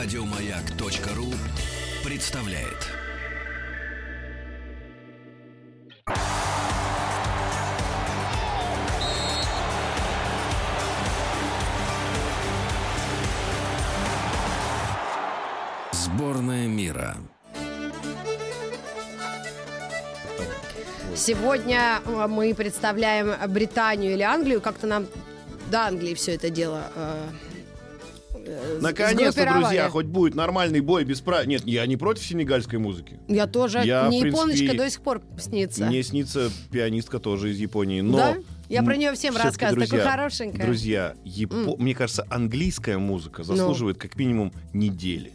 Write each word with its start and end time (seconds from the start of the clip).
Радиомаяк.ру 0.00 1.26
представляет. 2.04 2.86
Сборная 15.90 16.68
мира. 16.68 17.16
Сегодня 21.16 22.00
э, 22.04 22.26
мы 22.28 22.54
представляем 22.54 23.34
Британию 23.52 24.12
или 24.12 24.22
Англию. 24.22 24.60
Как-то 24.60 24.86
нам 24.86 25.08
до 25.72 25.88
Англии 25.88 26.14
все 26.14 26.36
это 26.36 26.50
дело 26.50 26.84
э, 26.94 27.28
Наконец-то, 28.80 29.32
сгруппировали. 29.32 29.62
друзья, 29.64 29.88
хоть 29.90 30.06
будет 30.06 30.34
нормальный 30.34 30.80
бой 30.80 31.04
без 31.04 31.20
прав... 31.20 31.46
Нет, 31.46 31.62
я 31.66 31.86
не 31.86 31.96
против 31.96 32.24
сенегальской 32.24 32.78
музыки. 32.78 33.18
Я 33.28 33.46
тоже. 33.46 33.82
Я, 33.84 34.04
Мне 34.08 34.20
принципе, 34.20 34.42
японочка 34.52 34.76
до 34.76 34.90
сих 34.90 35.00
пор 35.00 35.22
снится. 35.38 35.86
Мне 35.86 36.02
снится 36.02 36.50
пианистка 36.70 37.18
тоже 37.18 37.50
из 37.52 37.58
Японии, 37.58 38.00
но... 38.00 38.16
Да? 38.16 38.36
Я 38.68 38.82
про 38.82 38.96
нее 38.96 39.12
всем 39.14 39.36
рассказываю. 39.36 39.86
Друзья, 39.86 40.10
хорошенькая. 40.10 40.66
Друзья, 40.66 41.14
Япо- 41.24 41.76
мне 41.78 41.94
кажется, 41.94 42.26
английская 42.28 42.98
музыка 42.98 43.42
заслуживает 43.42 43.98
как 43.98 44.16
минимум 44.16 44.52
недели. 44.72 45.32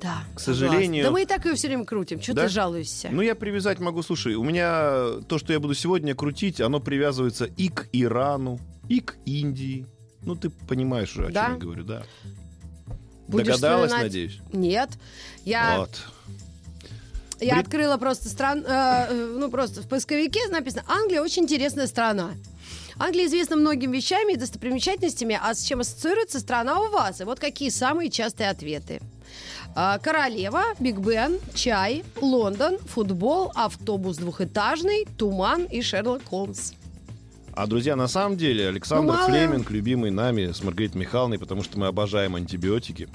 Да, 0.00 0.22
К 0.34 0.40
сожалению- 0.40 1.04
Да 1.04 1.10
мы 1.10 1.22
и 1.22 1.26
так 1.26 1.44
ее 1.46 1.54
все 1.54 1.68
время 1.68 1.84
крутим. 1.86 2.20
Что 2.20 2.34
Да? 2.34 2.42
ты 2.42 2.48
жалуешься? 2.48 3.08
Ну, 3.10 3.22
я 3.22 3.34
привязать 3.34 3.78
могу, 3.80 4.02
слушай, 4.02 4.34
у 4.34 4.44
меня 4.44 5.20
то, 5.28 5.38
что 5.38 5.52
я 5.54 5.60
буду 5.60 5.72
сегодня 5.74 6.14
крутить, 6.14 6.60
оно 6.60 6.78
привязывается 6.78 7.46
и 7.46 7.68
к 7.68 7.88
Ирану, 7.92 8.60
и 8.88 9.00
к 9.00 9.16
Индии. 9.24 9.86
Ну, 10.26 10.34
ты 10.36 10.50
понимаешь 10.50 11.12
уже, 11.16 11.26
о 11.26 11.30
Да? 11.30 11.44
чем 11.46 11.52
я 11.54 11.58
говорю, 11.60 11.84
да. 11.84 12.02
Будешь 13.28 13.46
Догадалась, 13.46 13.90
вспоминать? 13.90 14.12
надеюсь? 14.12 14.38
Нет. 14.52 14.90
Я, 15.44 15.78
Вот. 15.78 15.90
я 17.40 17.54
Брит- 17.56 17.66
открыла 17.66 17.96
просто 17.96 18.28
стран, 18.28 18.64
э, 18.66 19.06
э, 19.10 19.36
ну 19.38 19.50
просто 19.50 19.82
в 19.82 19.88
поисковике 19.88 20.46
написано 20.48 20.84
Англия 20.88 21.22
очень 21.22 21.44
интересная 21.44 21.86
страна. 21.86 22.32
Англия 22.96 23.26
известна 23.26 23.56
многими 23.56 23.96
вещами 23.96 24.34
и 24.34 24.36
достопримечательностями, 24.36 25.38
а 25.42 25.54
с 25.54 25.62
чем 25.64 25.80
ассоциируется 25.80 26.38
страна 26.38 26.80
у 26.80 26.90
вас? 26.90 27.20
И 27.20 27.24
вот 27.24 27.40
какие 27.40 27.70
самые 27.70 28.08
частые 28.10 28.50
ответы. 28.50 29.00
А, 29.74 29.98
Королева, 29.98 30.62
Биг 30.78 30.98
Бен, 30.98 31.40
чай, 31.54 32.04
Лондон, 32.20 32.78
футбол, 32.78 33.50
автобус 33.56 34.18
двухэтажный, 34.18 35.06
туман 35.18 35.64
и 35.64 35.82
Шерлок 35.82 36.22
Холмс. 36.26 36.72
А, 37.56 37.66
друзья, 37.68 37.94
на 37.94 38.08
самом 38.08 38.36
деле 38.36 38.68
Александр 38.68 39.06
Ну, 39.06 39.12
мало. 39.12 39.28
Флеминг, 39.28 39.70
любимый 39.70 40.10
нами 40.10 40.50
с 40.50 40.62
Маргаритой 40.64 41.00
Михайловной, 41.00 41.38
потому 41.38 41.62
что 41.62 41.78
мы 41.78 41.86
обожаем 41.86 42.34
антибиотики, 42.34 43.08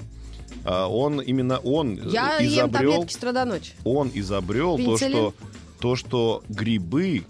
а, 0.64 0.86
он, 0.88 1.20
именно 1.20 1.58
он 1.58 1.98
э, 1.98 2.08
Я 2.10 2.38
ем 2.38 2.48
изобрел, 2.48 3.06
он 3.84 4.10
изобрел 4.14 4.78
то 4.78 4.96
что, 4.96 5.34
то, 5.78 5.96
что 5.96 6.42
грибы 6.48 7.24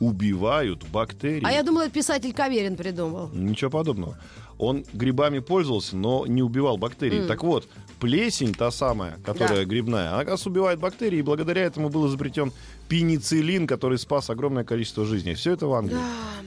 убивают 0.00 0.84
бактерии. 0.88 1.46
А 1.46 1.52
я 1.52 1.62
думала, 1.62 1.82
это 1.82 1.92
писатель 1.92 2.32
Каверин 2.32 2.76
придумал. 2.76 3.30
Ничего 3.32 3.70
подобного. 3.70 4.18
Он 4.58 4.84
грибами 4.92 5.38
пользовался, 5.38 5.96
но 5.96 6.26
не 6.26 6.42
убивал 6.42 6.78
бактерии. 6.78 7.20
М. 7.20 7.28
Так 7.28 7.44
вот, 7.44 7.68
плесень, 8.00 8.54
та 8.54 8.70
самая, 8.70 9.18
которая 9.24 9.60
Да. 9.60 9.64
грибная, 9.64 10.08
она 10.10 10.18
как 10.20 10.30
раз 10.30 10.46
убивает 10.46 10.80
бактерии, 10.80 11.18
и 11.18 11.22
благодаря 11.22 11.62
этому 11.62 11.90
был 11.90 12.08
изобретен 12.08 12.52
пенициллин, 12.88 13.66
который 13.66 13.98
спас 13.98 14.30
огромное 14.30 14.64
количество 14.64 15.04
жизней. 15.04 15.34
Все 15.34 15.52
это 15.52 15.66
в 15.66 15.74
Англии. 15.74 15.98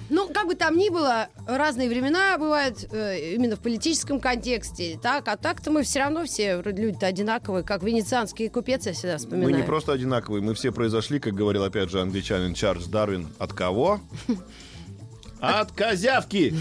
Ну, 0.09 0.27
как 0.29 0.47
бы 0.47 0.55
там 0.55 0.77
ни 0.77 0.89
было, 0.89 1.27
разные 1.45 1.87
времена 1.87 2.37
бывают 2.37 2.87
э, 2.91 3.35
именно 3.35 3.55
в 3.55 3.59
политическом 3.59 4.19
контексте. 4.19 4.99
Так, 5.01 5.27
а 5.27 5.37
так-то 5.37 5.69
мы 5.69 5.83
все 5.83 5.99
равно 5.99 6.25
все 6.25 6.57
вроде 6.57 6.81
люди-то 6.81 7.05
одинаковые, 7.05 7.63
как 7.63 7.83
венецианский 7.83 8.49
купец, 8.49 8.85
я 8.87 8.93
всегда 8.93 9.17
вспоминаю. 9.17 9.51
Мы 9.51 9.57
не 9.57 9.63
просто 9.63 9.91
одинаковые, 9.91 10.41
мы 10.41 10.55
все 10.55 10.72
произошли, 10.72 11.19
как 11.19 11.35
говорил 11.35 11.63
опять 11.63 11.91
же 11.91 12.01
англичанин 12.01 12.53
Чарльз 12.53 12.88
Дарвин, 12.88 13.28
от 13.38 13.53
кого? 13.53 13.99
От 15.39 15.72
козявки! 15.72 16.55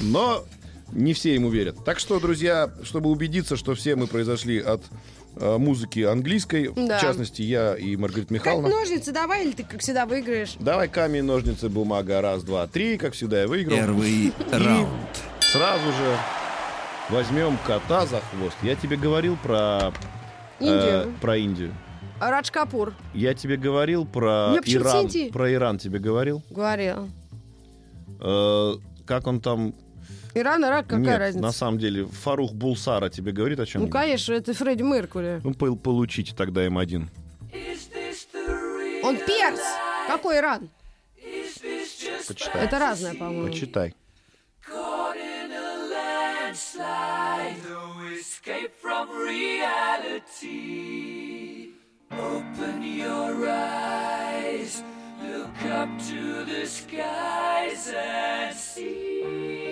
Но 0.00 0.44
не 0.92 1.14
все 1.14 1.34
ему 1.34 1.50
верят. 1.50 1.84
Так 1.84 1.98
что, 1.98 2.20
друзья, 2.20 2.72
чтобы 2.82 3.10
убедиться, 3.10 3.56
что 3.56 3.74
все 3.74 3.96
мы 3.96 4.06
произошли 4.06 4.58
от 4.58 4.82
музыки 5.36 6.00
английской, 6.00 6.70
Да. 6.74 6.98
в 6.98 7.00
частности, 7.00 7.42
я 7.42 7.74
и 7.74 7.96
Маргарита 7.96 8.28
Как 8.28 8.30
Михайловна. 8.40 8.68
ножницы 8.68 9.12
давай, 9.12 9.44
или 9.44 9.52
ты, 9.52 9.64
как 9.64 9.80
всегда, 9.80 10.06
выиграешь? 10.06 10.54
Давай 10.60 10.88
камень, 10.88 11.22
ножницы, 11.24 11.68
бумага. 11.68 12.20
Раз, 12.20 12.42
два, 12.42 12.66
три. 12.66 12.96
Как 12.98 13.14
всегда, 13.14 13.40
я 13.42 13.48
выиграл. 13.48 13.76
Первый 13.76 14.32
раунд. 14.50 14.90
Сразу 15.40 15.86
же 15.86 16.16
возьмем 17.10 17.58
кота 17.66 18.06
за 18.06 18.20
хвост. 18.20 18.56
Я 18.62 18.74
тебе 18.76 18.96
говорил 18.96 19.36
про... 19.42 19.92
э, 20.60 20.64
Индию. 20.64 21.14
про 21.20 21.36
Индию. 21.36 21.74
Радж 22.20 22.50
Капур 22.52 22.94
Я 23.14 23.34
тебе 23.34 23.56
говорил 23.56 24.04
про 24.06 24.54
Иран. 24.64 25.08
Про 25.32 25.52
Иран 25.52 25.78
тебе 25.78 25.98
говорил. 25.98 26.42
говорил. 26.50 27.08
Э, 28.20 28.74
как 29.06 29.26
он 29.26 29.40
там... 29.40 29.74
Иран, 30.34 30.64
Ирак, 30.64 30.86
какая 30.86 30.98
Нет, 31.04 31.18
разница? 31.18 31.42
на 31.42 31.52
самом 31.52 31.78
деле, 31.78 32.06
Фарух 32.06 32.52
Булсара 32.54 33.08
тебе 33.10 33.32
говорит 33.32 33.60
о 33.60 33.66
чем? 33.66 33.82
Ну, 33.82 33.88
конечно, 33.88 34.32
это 34.32 34.54
Фредди 34.54 34.82
Меркури. 34.82 35.40
Ну, 35.44 35.52
пол- 35.54 35.76
получите 35.76 36.34
тогда 36.34 36.66
М1. 36.66 37.06
Он 39.02 39.16
перс! 39.18 39.60
Какой 40.06 40.38
Иран? 40.38 40.70
Почитай. 42.26 42.64
Это 42.64 42.78
разное, 42.78 43.14
по-моему. 43.14 43.46
Почитай. 43.48 43.94
Open 52.10 52.82
your 52.82 53.48
eyes, 53.48 54.82
look 55.22 55.64
up 55.70 55.88
to 56.10 56.44
the 56.44 56.66
skies 56.66 57.88
and 57.96 58.54
see. 58.54 59.71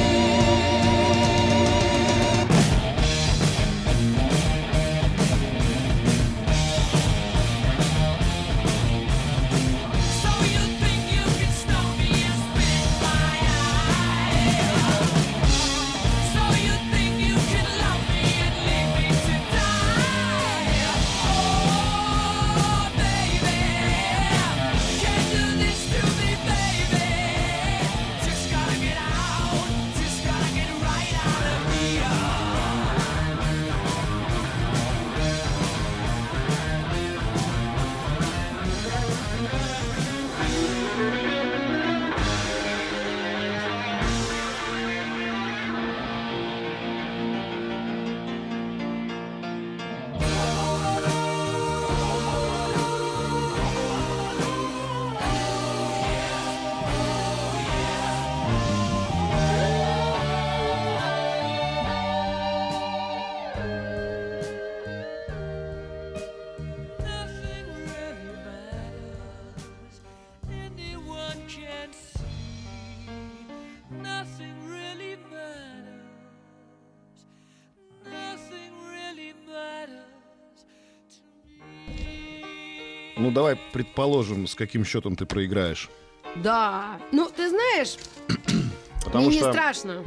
Ну, 83.31 83.35
давай 83.35 83.57
предположим, 83.71 84.45
с 84.45 84.55
каким 84.55 84.83
счетом 84.83 85.15
ты 85.15 85.25
проиграешь. 85.25 85.89
Да. 86.35 86.99
Ну, 87.13 87.29
ты 87.33 87.47
знаешь, 87.49 87.95
Потому 89.05 89.27
мне 89.27 89.37
что, 89.37 89.47
не 89.47 89.53
страшно. 89.53 90.03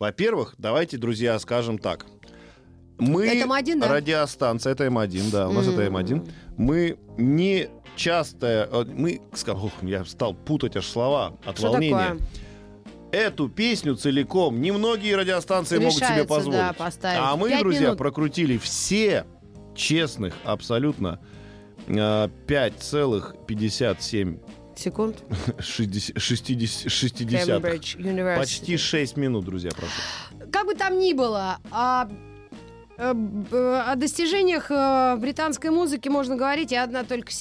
во-первых, 0.00 0.54
давайте, 0.58 0.96
друзья, 0.98 1.38
скажем 1.38 1.78
так. 1.78 2.06
Мы 2.98 3.28
Это 3.28 3.46
М1, 3.46 3.78
да? 3.80 3.88
радиостанция, 3.94 4.72
это 4.72 4.86
М1, 4.86 5.30
да, 5.30 5.48
у 5.48 5.52
нас 5.52 5.68
это 5.68 5.82
М1. 5.84 6.28
Мы 6.56 6.98
не 7.16 7.68
часто, 7.94 8.68
э, 8.72 8.84
мы, 8.92 9.20
ух, 9.54 9.72
я 9.82 10.04
стал 10.04 10.34
путать 10.34 10.76
аж 10.76 10.84
слова 10.86 11.38
от 11.44 11.58
Что 11.58 11.70
волнения. 11.70 11.96
такое? 11.96 12.18
Эту 13.12 13.48
песню 13.48 13.94
целиком 13.94 14.60
немногие 14.60 15.14
радиостанции 15.16 15.78
могут 15.78 15.94
себе 15.94 16.24
позволить. 16.24 16.58
да, 16.58 16.72
поставить. 16.72 17.20
а 17.22 17.36
мы, 17.36 17.56
друзья, 17.56 17.82
минут. 17.86 17.98
прокрутили 17.98 18.58
все 18.58 19.26
честных 19.76 20.34
абсолютно 20.44 21.20
5,57 21.88 24.38
Секунд. 24.78 25.24
60, 25.58 26.20
60, 26.20 26.88
60 26.88 27.28
Cambridge 27.28 27.98
University. 27.98 28.38
Почти 28.38 28.76
6 28.76 29.16
минут, 29.16 29.44
друзья, 29.44 29.72
прошу. 29.72 30.00
Как 30.52 30.66
бы 30.66 30.76
там 30.76 31.00
ни 31.00 31.14
было, 31.14 31.58
а, 31.72 32.08
э, 32.96 33.10
о 33.10 33.96
достижениях 33.96 34.70
э, 34.70 35.16
британской 35.16 35.70
музыки 35.70 36.08
можно 36.08 36.36
говорить. 36.36 36.70
Я 36.70 36.84
одна 36.84 37.02
только 37.02 37.32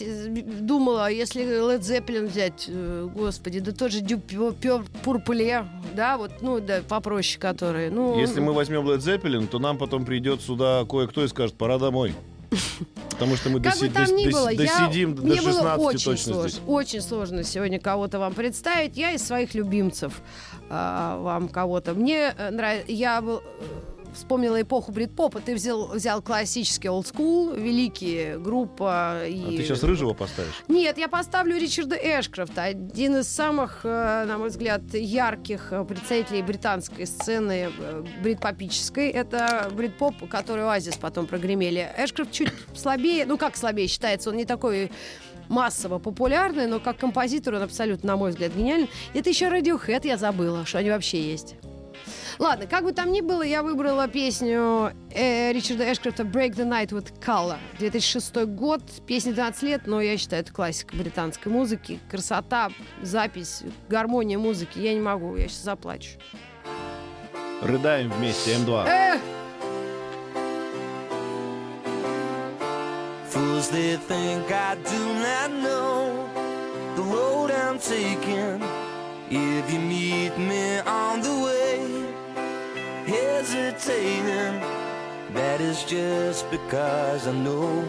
думала, 0.62 1.12
если 1.12 1.44
Led 1.44 1.82
Zeppelin 1.82 2.26
взять, 2.26 2.66
э, 2.70 3.08
господи, 3.14 3.60
да 3.60 3.72
тот 3.72 3.92
же 3.92 4.02
Purple, 4.02 5.68
да, 5.96 6.18
вот, 6.18 6.42
ну, 6.42 6.60
да, 6.60 6.82
попроще 6.90 7.40
которые. 7.40 7.92
Ну, 7.92 8.20
Если 8.20 8.40
мы 8.40 8.54
возьмем 8.54 8.82
Led 8.88 8.98
Zeppelin, 8.98 9.46
то 9.46 9.60
нам 9.60 9.78
потом 9.78 10.06
придет 10.06 10.42
сюда 10.42 10.86
кое-кто 10.90 11.24
и 11.24 11.28
скажет, 11.28 11.56
пора 11.56 11.78
домой. 11.78 12.16
Потому 13.10 13.36
что 13.36 13.50
мы 13.50 13.60
доси- 13.60 13.88
бы 13.88 13.90
там 13.94 14.04
дос- 14.06 14.14
ни 14.14 14.28
дос- 14.28 14.32
было, 14.32 14.50
я, 14.50 14.88
до 14.88 15.22
мне 15.24 15.42
было 15.42 15.54
16 15.54 15.80
очень 15.80 16.06
точно 16.06 16.34
сложно, 16.34 16.50
здесь. 16.50 16.62
очень 16.68 17.02
сложно 17.02 17.44
сегодня 17.44 17.80
кого-то 17.80 18.20
вам 18.20 18.34
представить. 18.34 18.96
Я 18.96 19.12
из 19.12 19.24
своих 19.26 19.54
любимцев 19.56 20.22
а, 20.70 21.20
вам 21.22 21.48
кого-то. 21.50 21.94
Мне 21.94 22.34
нравится, 22.52 22.92
я 22.92 23.22
был, 23.22 23.42
э, 23.42 23.97
вспомнила 24.18 24.62
эпоху 24.62 24.92
брит-попа. 24.92 25.40
Ты 25.40 25.56
взял, 25.56 25.88
взял 25.88 26.22
классический 26.22 26.88
school, 26.88 27.60
великие 27.60 28.38
группа. 28.40 29.24
И... 29.28 29.44
А 29.44 29.50
ты 29.50 29.64
сейчас 29.64 29.84
рыжего 29.84 30.14
поставишь? 30.14 30.64
Нет, 30.68 30.98
я 30.98 31.08
поставлю 31.08 31.58
Ричарда 31.58 31.96
Эшкрофта, 31.96 32.64
один 32.64 33.18
из 33.18 33.28
самых, 33.28 33.82
э, 33.84 34.26
на 34.26 34.38
мой 34.38 34.50
взгляд, 34.50 34.82
ярких 34.94 35.72
э, 35.72 35.86
представителей 35.86 36.42
британской 36.42 37.06
сцены 37.06 37.70
э, 37.78 38.04
брит-попической. 38.22 39.10
Это 39.10 39.70
брит-поп, 39.72 40.28
который 40.30 40.64
Оазис 40.66 40.98
потом 40.98 41.28
прогремели. 41.28 41.90
Эшкрофт 41.98 42.32
чуть 42.32 42.52
слабее, 42.76 43.26
ну 43.26 43.38
как 43.38 43.56
слабее 43.56 43.88
считается, 43.88 44.30
он 44.30 44.38
не 44.38 44.46
такой 44.46 44.92
массово 45.50 46.00
популярный, 46.00 46.68
но 46.68 46.80
как 46.80 46.98
композитор 46.98 47.56
он 47.56 47.64
абсолютно, 47.64 48.08
на 48.08 48.18
мой 48.18 48.32
взгляд, 48.32 48.54
гениальный. 48.56 48.90
Это 49.14 49.30
еще 49.30 49.46
Radiohead 49.46 50.06
я 50.06 50.18
забыла, 50.18 50.66
что 50.66 50.80
они 50.80 50.90
вообще 50.90 51.22
есть. 51.22 51.56
Ладно, 52.40 52.68
как 52.68 52.84
бы 52.84 52.92
там 52.92 53.12
ни 53.12 53.22
было, 53.22 53.42
я 53.42 53.64
выбрала 53.64 54.08
песню 54.08 54.94
э, 55.12 55.52
Ричарда 55.52 55.92
Эшкрофта 55.92 56.24
«Break 56.24 56.56
the 56.56 56.66
Night 56.68 56.90
with 56.90 57.20
Color». 57.20 57.58
2006 57.80 58.36
год, 58.46 58.82
песне 59.06 59.34
12 59.34 59.64
лет, 59.64 59.88
но 59.88 60.02
я 60.02 60.18
считаю, 60.18 60.44
это 60.44 60.54
классика 60.54 60.96
британской 60.96 61.52
музыки. 61.52 62.00
Красота, 62.10 62.70
запись, 63.02 63.64
гармония 63.90 64.38
музыки. 64.38 64.80
Я 64.80 64.94
не 64.94 65.00
могу, 65.00 65.36
я 65.36 65.48
сейчас 65.48 65.64
заплачу. 65.64 66.12
Рыдаем 67.62 68.12
вместе, 68.12 68.54
М2. 68.54 68.86
Эх! 68.88 69.22
Fools 73.32 73.70
they 73.70 73.98
think 74.08 74.52
I 74.52 74.76
do 74.76 75.14
not 75.26 75.52
know 75.52 76.30
the 76.96 77.04
road 77.04 77.52
I'm 77.52 77.78
taking. 77.78 78.62
If 79.30 79.74
you 79.74 79.80
meet 79.80 80.38
me 80.38 80.80
on 80.80 81.22
the 81.22 81.44
way, 81.44 81.47
that 85.34 85.62
is 85.62 85.84
just 85.84 86.50
because 86.50 87.28
I 87.28 87.32
know 87.32 87.82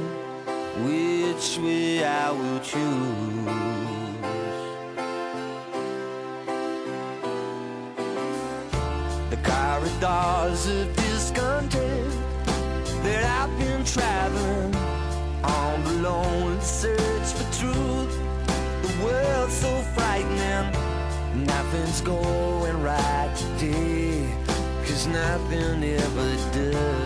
which 0.85 1.59
way 1.59 2.04
I 2.04 2.30
will 2.30 2.61
choose. 2.61 3.47
The 9.30 9.38
corridors 9.42 10.66
of 10.66 10.97
discontent 10.97 12.12
that 13.02 13.25
I've 13.40 13.59
been 13.59 13.85
traveling 13.85 14.75
on 15.42 15.85
the 15.85 15.92
lonely 16.02 16.61
search 16.61 17.28
for 17.33 17.61
truth. 17.61 18.18
The 18.83 19.04
world's 19.04 19.54
so 19.54 19.80
frightening, 19.95 21.47
nothing's 21.47 22.02
going 22.02 22.83
right 22.83 23.48
nothing 25.12 25.85
ever 25.85 26.37
does. 26.53 26.98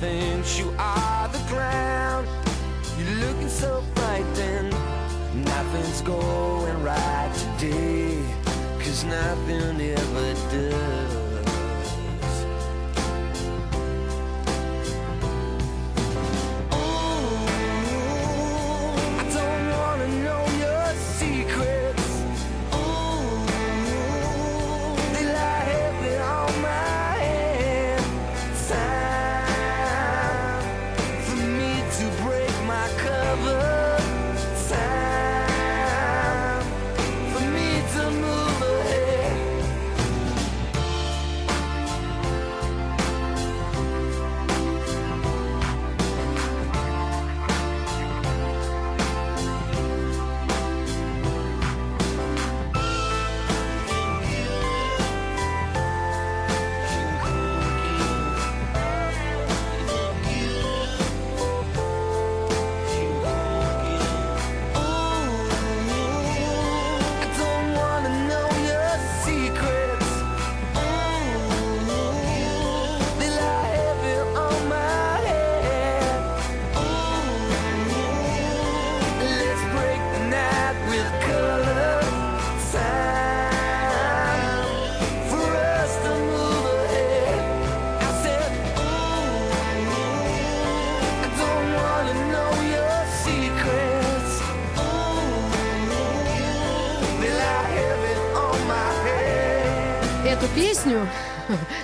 Thinks 0.00 0.58
you 0.58 0.74
are 0.78 1.28
the 1.28 1.38
clown. 1.48 2.26
You're 2.98 3.26
looking 3.26 3.48
so 3.48 3.82
frightened. 3.94 4.74
Nothing's 5.44 6.02
going 6.02 6.82
right 6.82 7.32
today, 7.58 8.22
cause 8.78 9.04
nothing 9.04 9.80
ever 9.80 10.34
does. 10.50 10.81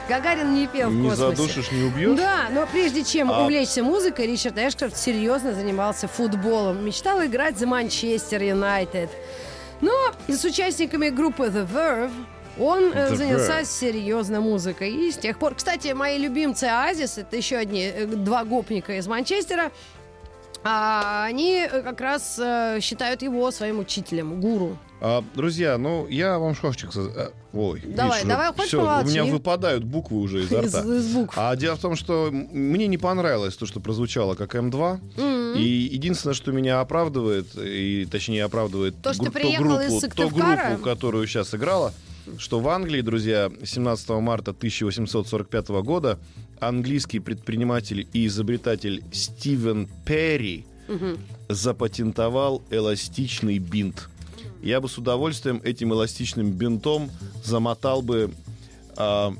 Гагарин 0.09 0.55
не 0.55 0.67
пел 0.67 0.89
в 0.89 0.95
Не 0.95 1.11
космосе. 1.11 1.37
задушишь, 1.37 1.71
не 1.73 1.83
убьешь? 1.85 2.17
Да, 2.17 2.49
но 2.51 2.67
прежде 2.67 3.05
чем 3.05 3.31
А- 3.31 3.43
увлечься 3.45 3.83
музыкой, 3.83 4.27
Ричард 4.27 4.57
Эшкрофт 4.59 4.97
серьезно 4.97 5.53
занимался 5.55 6.09
футболом. 6.09 6.85
Мечтал 6.85 7.23
играть 7.25 7.59
за 7.59 7.67
Манчестер 7.67 8.43
Юнайтед. 8.43 9.11
Но 9.81 9.93
с 10.27 10.45
участниками 10.45 11.11
группы 11.11 11.45
The 11.47 11.69
Verve 11.71 12.11
он 12.59 12.93
э, 12.93 13.11
The 13.13 13.17
занялся 13.17 13.61
Verve. 13.61 13.65
серьезно 13.67 14.41
музыкой. 14.41 14.93
И 14.93 15.13
с 15.13 15.17
тех 15.19 15.39
пор... 15.39 15.55
Кстати, 15.55 15.93
мои 15.93 16.19
любимцы 16.19 16.65
Оазис, 16.65 17.19
это 17.19 17.37
еще 17.37 17.57
одни 17.57 17.85
э, 17.85 18.07
два 18.07 18.45
гопника 18.45 18.95
из 18.97 19.07
Манчестера, 19.07 19.71
а 20.65 21.25
они 21.27 21.67
э, 21.71 21.83
как 21.83 22.01
раз 22.01 22.41
считают 22.81 23.23
его 23.23 23.51
своим 23.51 23.79
учителем, 23.79 24.41
гуру. 24.41 24.77
А, 25.01 25.23
друзья, 25.35 25.79
ну, 25.79 26.09
я 26.09 26.39
вам 26.39 26.55
что 26.55 26.73
сказать. 26.73 27.13
А, 27.17 27.33
Ой, 27.53 27.81
Давай, 27.87 28.23
видишь, 28.23 28.29
давай, 28.29 28.53
всё, 28.67 28.83
У 28.83 29.05
меня 29.09 29.25
выпадают 29.25 29.85
буквы 29.85 30.19
уже 30.19 30.43
изо 30.43 30.61
Из, 30.61 30.75
рта. 30.75 30.97
из 30.97 31.15
букв. 31.15 31.35
А 31.37 31.55
дело 31.57 31.77
в 31.77 31.81
том, 31.81 31.95
что 31.97 32.31
мне 32.33 32.87
не 32.89 32.99
понравилось 32.99 33.57
то, 33.57 33.65
что 33.65 33.81
прозвучало 33.81 34.35
как 34.35 34.55
М2. 34.55 35.57
И 35.57 35.63
единственное, 35.93 36.35
что 36.35 36.53
меня 36.53 36.81
оправдывает, 36.81 37.47
и 37.57 38.07
точнее 38.11 38.45
оправдывает 38.45 39.01
То, 39.03 39.15
что 39.15 39.25
гру- 39.25 39.33
приехал 39.33 39.65
группу, 39.65 39.83
из 39.83 40.01
ту 40.15 40.29
группу, 40.29 40.83
которую 40.83 41.27
сейчас 41.27 41.55
играла, 41.55 41.95
что 42.37 42.61
в 42.61 42.69
Англии, 42.69 43.01
друзья, 43.01 43.51
17 43.65 44.21
марта 44.21 44.51
1845 44.53 45.69
года 45.83 46.19
английский 46.61 47.21
предприниматель 47.21 48.07
и 48.13 48.27
изобретатель 48.27 49.03
Стивен 49.13 49.89
Перри 50.05 50.67
запатентовал 51.49 52.63
эластичный 52.71 53.59
бинт. 53.59 54.09
Я 54.63 54.81
бы 54.81 54.89
с 54.89 54.99
удовольствием 54.99 55.61
этим 55.65 55.93
эластичным 55.93 56.51
бинтом 56.51 57.11
замотал 57.45 58.03
бы 58.03 58.31
а, 58.97 59.33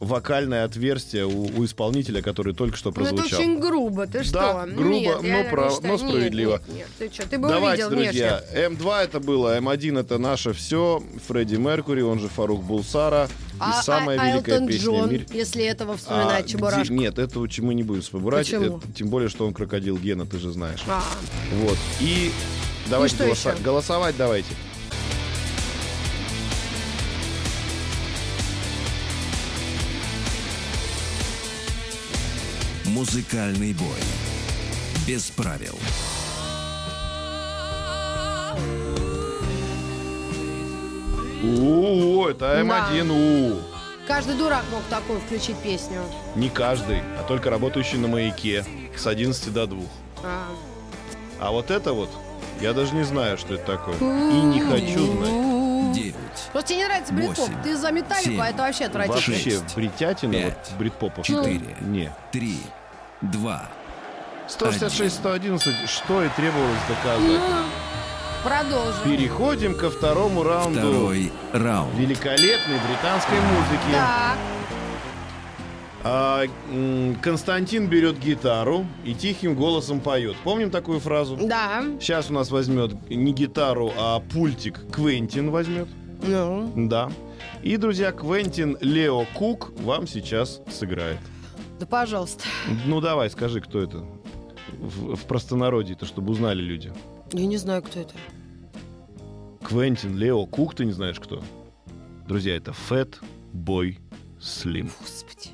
вокальное 0.00 0.64
отверстие 0.64 1.24
у, 1.26 1.44
у 1.58 1.64
исполнителя, 1.64 2.20
который 2.20 2.52
только 2.54 2.76
что 2.76 2.92
Ну, 2.94 3.02
это 3.02 3.10
прозвучал. 3.14 3.40
очень 3.40 3.58
грубо, 3.58 4.06
ты 4.06 4.22
что? 4.22 4.66
грубо, 4.70 4.94
Нет, 4.94 5.22
но 5.22 5.26
я 5.28 5.44
прав- 5.44 5.74
считаю. 5.76 5.92
но 5.92 5.98
справедливо. 5.98 6.50
Нет, 6.52 6.68
нет, 6.68 6.76
нет, 6.76 6.88
ты 7.10 7.14
что, 7.14 7.28
ты 7.28 7.38
бы 7.38 7.48
Давайте, 7.48 7.86
увидел 7.86 8.04
друзья, 8.04 8.44
М2 8.54 9.02
это 9.04 9.20
было, 9.20 9.56
М1 9.58 9.98
это 9.98 10.18
наше 10.18 10.52
все, 10.52 11.02
Фредди 11.26 11.54
Меркури, 11.56 12.02
он 12.02 12.20
же 12.20 12.28
Фарук 12.28 12.62
Булсара, 12.62 13.28
и 13.54 13.58
А, 13.58 13.82
самая 13.82 14.20
а- 14.20 14.26
великая 14.34 14.52
Айлтон 14.56 14.68
песня 14.68 14.84
Джон, 14.84 15.10
мире. 15.10 15.26
если 15.32 15.64
этого 15.64 15.94
А, 15.94 15.96
вспоминать 15.96 16.44
где- 16.44 16.52
Чебурашку. 16.52 16.92
Нет, 16.92 17.18
этого 17.18 17.48
мы 17.62 17.72
не 17.74 17.82
будем 17.82 18.02
вспоминать. 18.02 18.50
Это- 18.50 18.78
тем 18.94 19.08
более, 19.08 19.30
что 19.30 19.46
он 19.46 19.54
крокодил 19.54 19.96
Гена, 19.96 20.26
ты 20.26 20.38
же 20.38 20.52
знаешь. 20.52 20.82
А, 20.86 21.02
Вот. 21.62 21.78
И 22.00 22.30
давайте 22.90 23.14
что 23.16 23.24
голоса- 23.24 23.52
еще? 23.54 23.62
голосовать 23.62 24.14
давайте. 24.18 24.48
Музыкальный 32.96 33.74
бой. 33.74 34.00
Без 35.06 35.24
правил. 35.24 35.78
У, 41.42 42.24
это 42.26 42.58
М1, 42.58 43.10
у. 43.10 43.58
каждый 44.08 44.36
дурак 44.36 44.64
мог 44.72 44.82
такую 44.88 45.20
включить 45.20 45.56
песню. 45.56 46.00
Не 46.36 46.48
каждый, 46.48 47.02
а 47.20 47.24
только 47.28 47.50
работающий 47.50 47.98
на 47.98 48.08
маяке 48.08 48.64
с 48.96 49.06
11 49.06 49.52
до 49.52 49.66
2. 49.66 49.78
А. 50.24 50.46
А 51.38 51.50
вот 51.50 51.70
это 51.70 51.92
вот, 51.92 52.08
я 52.62 52.72
даже 52.72 52.94
не 52.94 53.04
знаю, 53.04 53.36
что 53.36 53.56
это 53.56 53.76
такое. 53.76 53.96
И 53.96 54.40
не 54.40 54.62
хочу 54.62 55.04
знать. 55.18 55.92
Девять. 55.94 56.14
Просто 56.52 56.68
тебе 56.70 56.78
не 56.78 56.84
нравится 56.86 57.12
брит-поп. 57.12 57.38
Восемь. 57.38 57.62
Ты 57.62 57.76
за 57.76 57.92
металлику, 57.92 58.30
Семь. 58.30 58.40
а 58.40 58.48
это 58.48 58.58
вообще 58.62 58.84
отвратительно. 58.86 59.36
Вообще, 59.36 59.50
Шесть. 59.50 59.76
бритятина, 59.76 60.32
Пять. 60.32 60.68
вот, 60.70 60.78
бритпопов. 60.78 61.26
Четыре. 61.26 61.76
Не. 61.82 62.10
Три. 62.32 62.58
Два. 63.22 63.68
166, 64.48 65.16
111, 65.16 65.88
что 65.88 66.22
и 66.22 66.28
требовалось 66.30 66.78
доказать. 66.88 67.40
Продолжим. 68.44 69.02
Переходим 69.04 69.74
ко 69.76 69.90
второму 69.90 70.44
раунду 70.44 70.78
Второй 70.78 71.32
раунд. 71.52 71.94
великолепной 71.96 72.78
британской 72.88 73.38
музыки. 73.40 73.92
Так, 73.92 74.38
А, 76.04 76.44
Константин 77.20 77.88
берет 77.88 78.20
гитару 78.20 78.86
и 79.04 79.12
тихим 79.14 79.56
голосом 79.56 79.98
поет. 80.00 80.36
Помним 80.44 80.70
такую 80.70 81.00
фразу? 81.00 81.36
да. 81.36 81.82
Сейчас 81.98 82.30
у 82.30 82.34
нас 82.34 82.52
возьмет 82.52 82.92
не 83.10 83.32
гитару, 83.32 83.92
а 83.98 84.20
пультик 84.20 84.80
Квентин 84.92 85.50
возьмет. 85.50 85.88
Ну, 86.22 86.70
Да. 86.76 87.10
И, 87.64 87.76
друзья, 87.78 88.12
Квентин 88.12 88.78
Лео 88.80 89.24
Кук 89.34 89.72
вам 89.80 90.06
сейчас 90.06 90.60
сыграет. 90.70 91.18
Да, 91.78 91.86
пожалуйста. 91.86 92.44
Ну, 92.86 93.00
давай, 93.00 93.28
скажи, 93.30 93.60
кто 93.60 93.80
это 93.82 93.98
в, 94.78 95.14
в 95.16 95.24
простонародье-то, 95.26 96.06
чтобы 96.06 96.32
узнали 96.32 96.60
люди. 96.62 96.92
Я 97.32 97.46
не 97.46 97.56
знаю, 97.56 97.82
кто 97.82 98.00
это. 98.00 98.14
Квентин 99.62 100.16
Лео 100.16 100.46
Кук, 100.46 100.74
ты 100.74 100.84
не 100.84 100.92
знаешь 100.92 101.18
кто? 101.20 101.42
Друзья, 102.28 102.56
это 102.56 102.72
Фэт 102.72 103.18
Бой 103.52 103.98
Слим. 104.40 104.90
Господи. 105.00 105.50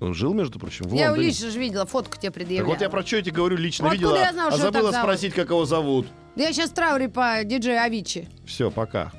Он 0.00 0.14
жил, 0.14 0.34
между 0.34 0.58
прочим, 0.58 0.86
в 0.88 0.94
Я 0.94 1.08
Лондоне. 1.10 1.28
лично 1.28 1.50
же 1.50 1.58
видела, 1.60 1.86
фотку 1.86 2.16
тебе 2.16 2.30
Так 2.30 2.34
предъявляла. 2.34 2.68
вот 2.72 2.80
я 2.80 2.90
про 2.90 3.06
что 3.06 3.16
я 3.16 3.22
тебе 3.22 3.36
говорю, 3.36 3.56
лично 3.56 3.86
Ну, 3.86 3.92
видела, 3.92 4.10
откуда 4.14 4.26
я 4.26 4.32
знала, 4.32 4.52
а 4.52 4.56
забыла 4.56 4.90
так 4.90 5.02
спросить, 5.02 5.32
как 5.34 5.50
его 5.50 5.64
зовут. 5.64 6.06
Да 6.34 6.42
я 6.42 6.52
сейчас 6.52 6.70
в 6.70 6.74
трауре 6.74 7.08
по 7.08 7.44
диджею 7.44 7.80
Авичи. 7.80 8.28
Все, 8.44 8.70
пока. 8.70 9.12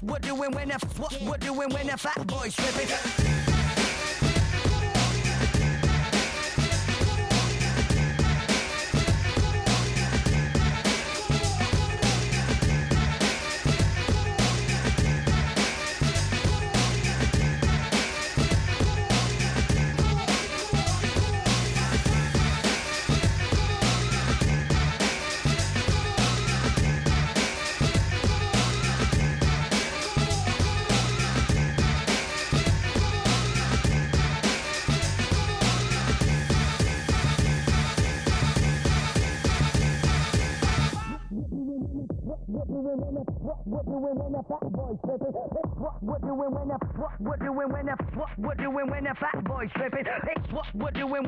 What 0.00 0.22
doing 0.22 0.50
when 0.52 0.68
that 0.68 0.82
what 0.98 1.12
what 1.22 1.40
doing 1.40 1.68
when 1.70 1.86
that 1.86 2.00
fat 2.00 2.26
boy 2.26 2.48
stripping? 2.48 3.29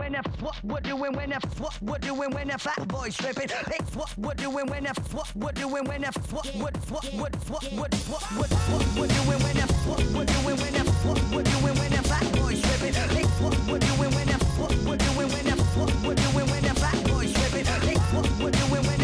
When 0.02 0.12
that 0.12 0.26
what 0.42 0.56
what 0.64 0.82
doing 0.82 1.12
when 1.12 1.30
that 1.30 1.44
what 1.60 1.74
what 1.80 2.00
doing 2.00 2.30
when 2.34 2.48
that 2.48 2.60
fat 2.60 2.88
boy 2.88 3.08
stripping? 3.08 3.48
What 3.94 4.10
what 4.18 4.36
doing 4.36 4.66
when 4.66 4.82
that 4.82 4.98
what 5.12 5.28
what 5.36 5.54
doing 5.54 5.84
when 5.84 6.00
that 6.00 6.16
what 6.32 6.46
what 6.62 6.76
what 6.90 7.04
what 7.14 7.34
what 7.38 7.62
what 7.62 7.64
what 7.78 7.94
what 8.36 8.50
what 8.50 8.82
what 8.98 9.08
doing 9.16 9.40
when 9.44 9.54
that 9.60 9.70
what 9.86 10.02
what 10.14 10.26
doing 10.26 10.56
when 10.62 10.72
that 10.74 10.86
what 11.06 11.18
what 11.32 11.44
doing 11.44 11.76
when 11.78 11.90
that 11.94 12.04
fat 12.10 12.26
boy 12.34 12.54
stripping? 12.54 12.94
What 13.42 13.54
what 13.70 13.80
doing 13.80 14.12
when 14.16 14.26
that 14.26 14.42
what 14.58 14.72
what 14.86 14.98
doing 14.98 15.28
when 15.34 15.44
that 15.46 15.58
what 15.78 15.90
what 16.02 16.16
doing 16.16 16.48
when 16.50 16.62
that 16.66 16.78
fat 16.82 16.98
boy 17.06 17.26
stripping? 17.26 17.66
What 18.12 18.26
what 18.42 18.52
doing 18.58 18.84
when 18.88 19.01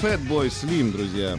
Fatboy 0.00 0.48
Slim, 0.48 0.92
друзья, 0.92 1.38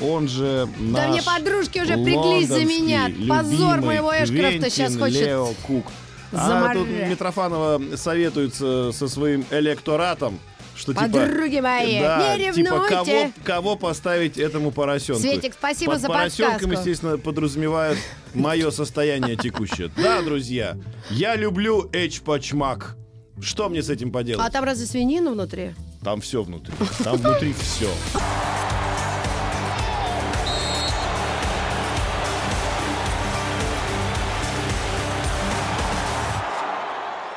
он 0.00 0.28
же 0.28 0.68
наш 0.78 1.02
Да 1.02 1.08
мне 1.08 1.22
подружки 1.22 1.78
уже 1.78 1.94
приглись 1.94 2.48
за 2.48 2.64
меня. 2.64 3.10
Позор 3.28 3.80
моего 3.80 4.12
Эшкрафта 4.12 4.70
сейчас 4.70 4.96
хочет 4.96 5.22
Лео 5.22 5.54
Кук. 5.66 5.86
А 6.32 6.72
тут 6.74 6.88
Митрофанова 6.88 7.96
советуется 7.96 8.90
со 8.92 9.08
своим 9.08 9.44
электоратом, 9.50 10.40
что 10.76 10.92
типа... 10.92 11.08
Подруги 11.08 11.60
мои, 11.60 12.00
да, 12.00 12.36
не 12.36 12.52
типа 12.52 12.58
ревнуйте. 12.58 12.88
кого, 12.88 13.32
кого 13.44 13.76
поставить 13.76 14.36
этому 14.36 14.72
поросенку. 14.72 15.20
Светик, 15.20 15.54
спасибо 15.54 15.92
Под 15.92 16.00
за 16.00 16.08
поросенком, 16.08 16.52
подсказку. 16.54 16.72
естественно, 16.72 17.18
подразумевают 17.18 17.98
мое 18.34 18.70
состояние 18.72 19.36
текущее. 19.36 19.90
Да, 19.96 20.22
друзья, 20.22 20.76
я 21.10 21.36
люблю 21.36 21.88
эчпачмак. 21.92 22.96
Что 23.40 23.68
мне 23.68 23.82
с 23.82 23.90
этим 23.90 24.12
поделать? 24.12 24.44
А 24.44 24.50
там 24.50 24.64
разве 24.64 24.86
свинина 24.86 25.32
внутри? 25.32 25.74
Там 26.04 26.20
все 26.20 26.42
внутри. 26.42 26.74
Там 27.02 27.16
внутри 27.16 27.54
все. 27.54 27.88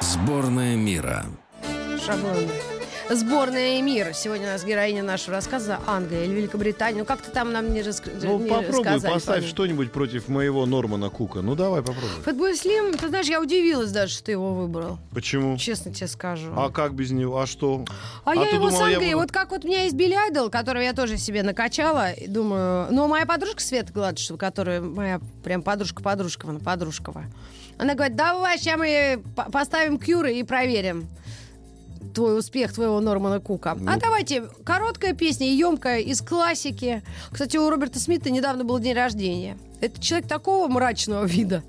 Сборная 0.01 0.75
мира. 0.75 1.25
Шаблонно. 2.05 2.76
Сборная 3.09 3.81
мир. 3.81 4.13
Сегодня 4.13 4.47
у 4.47 4.51
нас 4.51 4.65
героиня 4.65 5.01
нашего 5.01 5.37
рассказа 5.37 5.79
Англия 5.87 6.25
или 6.25 6.33
Великобритания. 6.33 6.99
Ну, 6.99 7.05
как-то 7.05 7.31
там 7.31 7.53
нам 7.53 7.71
не, 7.73 7.81
раск... 7.81 8.03
Ну, 8.21 8.37
не 8.39 8.49
попробуй 8.49 8.79
рассказали, 8.83 9.13
поставь 9.13 9.45
что-нибудь 9.47 9.93
против 9.93 10.27
моего 10.27 10.65
Нормана 10.65 11.09
Кука. 11.09 11.41
Ну, 11.41 11.55
давай 11.55 11.81
попробуй. 11.81 12.09
Фэтбой 12.25 12.55
Слим, 12.57 12.97
ты 12.97 13.07
знаешь, 13.07 13.27
я 13.27 13.41
удивилась 13.41 13.91
даже, 13.91 14.13
что 14.13 14.25
ты 14.25 14.31
его 14.33 14.53
выбрал. 14.53 14.99
Почему? 15.11 15.57
Честно 15.57 15.93
тебе 15.93 16.07
скажу. 16.07 16.51
А 16.57 16.69
как 16.69 16.95
без 16.95 17.11
него? 17.11 17.39
А 17.39 17.47
что? 17.47 17.85
А, 18.25 18.35
я 18.35 18.43
ты 18.49 18.55
его 18.55 18.69
с 18.69 18.73
думала, 18.73 18.87
я 18.89 18.95
Англией, 18.97 19.13
буду- 19.13 19.23
вот 19.23 19.31
как 19.31 19.51
вот 19.51 19.63
у 19.63 19.67
меня 19.67 19.83
есть 19.83 19.95
Билли 19.95 20.13
Айдол, 20.13 20.49
которого 20.49 20.81
я 20.81 20.91
тоже 20.93 21.17
себе 21.17 21.43
накачала, 21.43 22.11
и 22.11 22.27
думаю, 22.27 22.87
ну, 22.91 23.07
моя 23.07 23.25
подружка 23.25 23.61
Света 23.61 23.93
Гладышева, 23.93 24.35
которая 24.37 24.81
моя 24.81 25.21
прям 25.45 25.61
подружка-подружкова, 25.61 26.51
она 26.51 26.59
подружкова, 26.59 27.23
она 27.77 27.93
говорит, 27.95 28.17
давай, 28.17 28.57
сейчас 28.57 28.77
мы 28.77 29.23
по- 29.35 29.49
поставим 29.49 29.97
кюры 29.97 30.33
и 30.33 30.43
проверим 30.43 31.07
твой 32.17 32.39
успех 32.39 32.73
твоего 32.73 32.99
Нормана 32.99 33.39
Кука. 33.39 33.77
Ну. 33.79 33.91
А 33.91 33.97
давайте, 33.97 34.49
короткая 34.63 35.13
песня, 35.13 35.53
емкая, 35.53 35.99
из 35.99 36.19
классики. 36.21 37.03
Кстати, 37.31 37.57
у 37.57 37.69
Роберта 37.69 37.99
Смита 37.99 38.31
недавно 38.31 38.63
был 38.63 38.79
день 38.79 38.95
рождения. 38.95 39.55
Это 39.79 40.01
человек 40.01 40.27
такого 40.27 40.67
мрачного 40.67 41.25
вида 41.25 41.63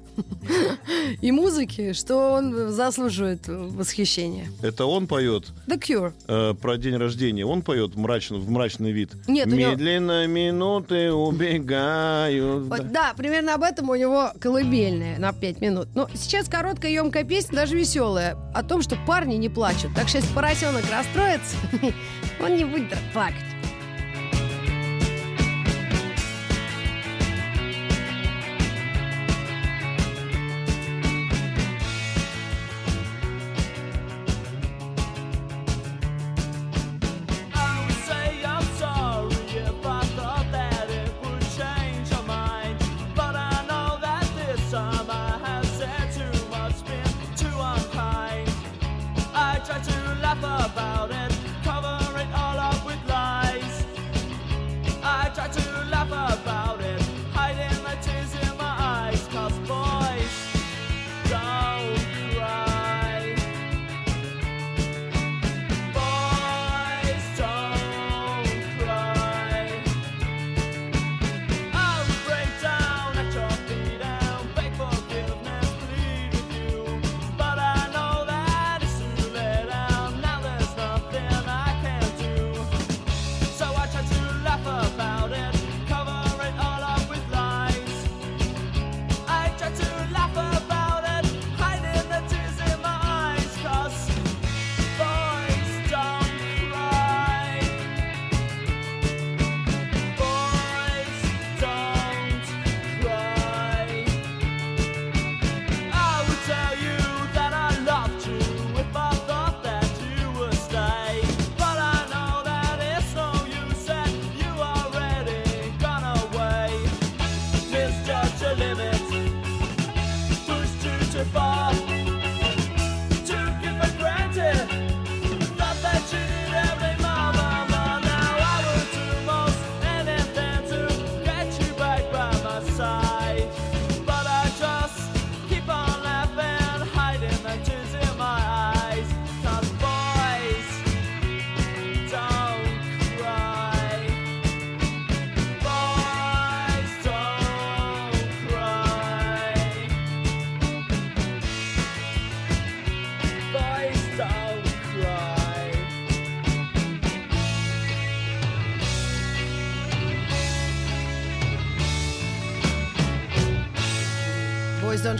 и 1.21 1.31
музыки, 1.31 1.93
что 1.93 2.33
он 2.33 2.71
заслуживает 2.73 3.47
восхищения. 3.47 4.49
Это 4.63 4.87
он 4.87 5.07
поет 5.07 5.53
The 5.69 5.79
Cure. 5.79 6.13
э, 6.27 6.55
про 6.55 6.77
день 6.77 6.97
рождения. 6.97 7.45
Он 7.47 7.63
поет 7.63 7.95
мрачно, 7.97 8.39
в 8.39 8.51
мрачный 8.51 8.91
вид. 8.93 9.13
Нет, 9.29 9.47
у 9.47 9.51
него- 9.51 9.71
Медленно 9.73 10.27
минуты 10.27 11.13
убегают. 11.13 12.65
Вот, 12.67 12.91
да, 12.91 13.13
примерно 13.17 13.55
об 13.55 13.63
этом 13.63 13.91
у 13.91 13.95
него 13.95 14.33
колыбельная 14.41 15.19
на 15.19 15.33
5 15.33 15.61
минут. 15.61 15.89
Но 15.95 16.09
сейчас 16.15 16.49
короткая 16.49 16.91
емкая 16.93 17.25
песня, 17.25 17.55
даже 17.57 17.77
веселая, 17.77 18.37
о 18.55 18.63
том, 18.63 18.83
что 18.83 18.97
парни 19.07 19.35
не 19.37 19.49
плачут. 19.49 19.91
Так 19.95 20.09
что 20.09 20.19
если 20.19 20.33
поросенок 20.35 20.85
расстроится, 20.91 21.57
он 22.43 22.57
не 22.57 22.65
будет 22.65 22.97
плакать. 23.13 23.37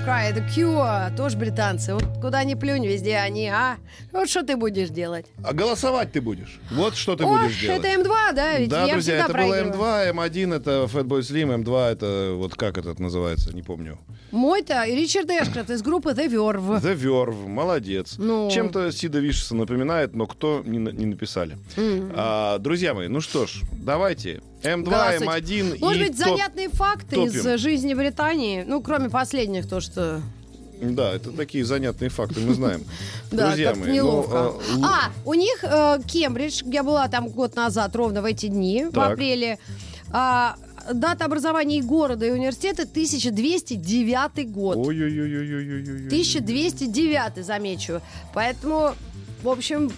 Cry, 0.09 0.33
The 0.33 0.43
Cure, 0.49 1.15
тоже 1.19 1.37
британцы. 1.37 1.93
Вот 1.93 2.03
куда 2.23 2.43
ни 2.43 2.55
плюнь, 2.55 2.87
везде 2.87 3.19
они, 3.19 3.47
а? 3.49 3.77
Вот 4.11 4.31
что 4.31 4.43
ты 4.43 4.57
будешь 4.57 4.89
делать? 4.89 5.27
А 5.45 5.53
голосовать 5.53 6.13
ты 6.13 6.23
будешь. 6.23 6.59
Вот 6.71 6.97
что 6.97 7.15
ты 7.15 7.25
О, 7.25 7.27
будешь 7.27 7.61
делать. 7.61 7.85
это 7.85 7.89
М2, 8.01 8.33
да? 8.33 8.57
Ведь 8.57 8.71
да, 8.71 8.87
я 8.87 8.93
друзья, 8.95 9.17
это 9.17 9.27
было 9.27 9.51
проигрываю. 9.51 10.15
М2, 10.15 10.15
М1 10.15 10.55
это 10.57 10.71
Fatboy 10.91 11.21
Slim, 11.21 11.63
М2 11.63 11.93
это 11.93 12.33
вот 12.37 12.55
как 12.55 12.79
этот 12.79 12.99
называется, 13.01 13.55
не 13.55 13.61
помню. 13.61 13.99
Мой-то 14.31 14.83
и 14.85 14.95
Ричард 14.95 15.31
Эшкрот 15.31 15.71
из 15.71 15.83
группы 15.83 16.11
The 16.11 16.29
Verve. 16.29 16.81
The 16.83 16.95
Verve, 16.97 17.47
молодец. 17.49 18.17
Ну. 18.19 18.51
Чем-то 18.51 18.93
Сида 18.93 19.19
Вишеса 19.21 19.55
напоминает, 19.55 20.15
но 20.15 20.27
кто 20.27 20.63
не, 20.65 20.79
не 20.79 21.07
написали. 21.07 21.57
А, 21.77 22.59
друзья 22.59 22.95
мои, 22.95 23.09
ну 23.09 23.21
что 23.21 23.47
ж, 23.47 23.63
давайте. 23.73 24.43
М2, 24.63 24.83
Голосуйте. 24.85 25.25
М1 25.25 25.79
Может 25.81 25.97
и 26.03 26.05
быть, 26.09 26.19
топ- 26.19 26.29
занятные 26.29 26.69
факты 26.69 27.15
топим. 27.15 27.31
из 27.31 27.47
э, 27.47 27.57
жизни 27.59 27.95
Британии? 27.95 28.65
Ну, 28.67 28.83
кроме 28.83 29.09
последних, 29.09 29.69
то, 29.69 29.81
что... 29.81 30.21
Да, 30.83 31.13
это 31.15 31.31
такие 31.33 31.65
занятные 31.65 32.09
факты, 32.11 32.41
мы 32.41 32.55
знаем. 32.55 32.83
Да, 33.31 33.49
Друзья 33.49 33.75
мои, 33.75 33.93
неловко. 33.93 34.55
ну, 34.75 34.85
а, 34.85 35.07
а, 35.07 35.13
у 35.25 35.35
них 35.35 35.59
э, 35.63 36.01
Кембридж, 36.07 36.63
я 36.65 36.83
была 36.83 37.09
там 37.09 37.29
год 37.29 37.55
назад, 37.57 37.95
ровно 37.95 38.23
в 38.23 38.25
эти 38.25 38.47
дни, 38.47 38.87
в 38.91 38.99
апреле. 38.99 39.59
А, 40.11 40.57
дата 40.93 41.25
образования 41.25 41.79
и 41.79 41.83
города 41.83 42.27
и 42.27 42.31
университета 42.31 42.83
1209 42.83 44.51
год. 44.51 44.77
Ой-ой-ой-ой-ой-ой-ой. 44.77 46.07
1209, 46.07 47.45
замечу. 47.45 48.01
Поэтому, 48.35 48.95
в 49.43 49.49
общем, 49.49 49.91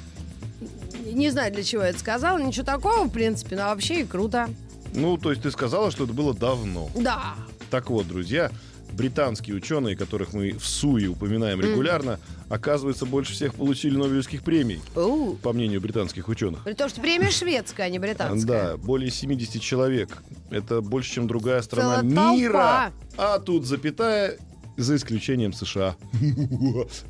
не 1.12 1.30
знаю, 1.30 1.52
для 1.52 1.62
чего 1.62 1.82
я 1.82 1.90
это 1.90 1.98
сказала. 1.98 2.38
Ничего 2.38 2.64
такого, 2.64 3.04
в 3.04 3.10
принципе, 3.10 3.56
но 3.56 3.62
вообще 3.62 4.00
и 4.00 4.04
круто. 4.04 4.48
Ну, 4.94 5.16
то 5.16 5.30
есть 5.30 5.42
ты 5.42 5.50
сказала, 5.50 5.90
что 5.90 6.04
это 6.04 6.12
было 6.12 6.34
давно. 6.34 6.90
Да. 6.96 7.34
Так 7.70 7.90
вот, 7.90 8.08
друзья, 8.08 8.50
британские 8.92 9.56
ученые, 9.56 9.96
которых 9.96 10.32
мы 10.32 10.52
в 10.52 10.64
СУИ 10.66 11.06
упоминаем 11.06 11.60
регулярно, 11.60 12.18
оказывается, 12.48 13.06
больше 13.06 13.32
всех 13.32 13.54
получили 13.54 13.96
Нобелевских 13.96 14.42
премий, 14.42 14.80
У. 14.96 15.34
по 15.36 15.52
мнению 15.52 15.80
британских 15.80 16.28
ученых. 16.28 16.64
При 16.64 16.74
том, 16.74 16.88
что 16.88 17.00
премия 17.00 17.30
шведская, 17.30 17.84
а 17.84 17.88
не 17.88 17.98
британская. 17.98 18.46
Да, 18.46 18.76
более 18.76 19.10
70 19.10 19.60
человек. 19.60 20.18
Это 20.50 20.80
больше, 20.80 21.12
чем 21.14 21.26
другая 21.28 21.62
страна 21.62 22.00
Целая 22.00 22.14
толпа. 22.14 22.34
мира. 22.36 22.92
А 23.16 23.38
тут 23.38 23.66
запятая 23.66 24.38
за 24.76 24.96
исключением 24.96 25.52
США. 25.52 25.96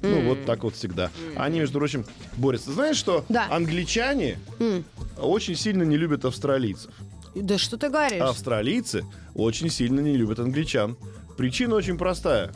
Ну, 0.02 0.22
вот 0.28 0.44
так 0.44 0.64
вот 0.64 0.74
всегда. 0.74 1.10
Они, 1.36 1.60
между 1.60 1.78
прочим, 1.78 2.04
борются. 2.36 2.72
Знаешь 2.72 2.96
что? 2.96 3.24
Да. 3.28 3.46
Англичане 3.50 4.38
очень 5.18 5.54
сильно 5.56 5.82
не 5.84 5.96
любят 5.96 6.24
австралийцев. 6.24 6.90
Да 7.34 7.58
что 7.58 7.76
ты 7.76 7.88
говоришь? 7.88 8.20
Австралийцы 8.20 9.04
очень 9.34 9.70
сильно 9.70 10.00
не 10.00 10.16
любят 10.16 10.40
англичан. 10.40 10.96
Причина 11.40 11.74
очень 11.74 11.96
простая. 11.96 12.52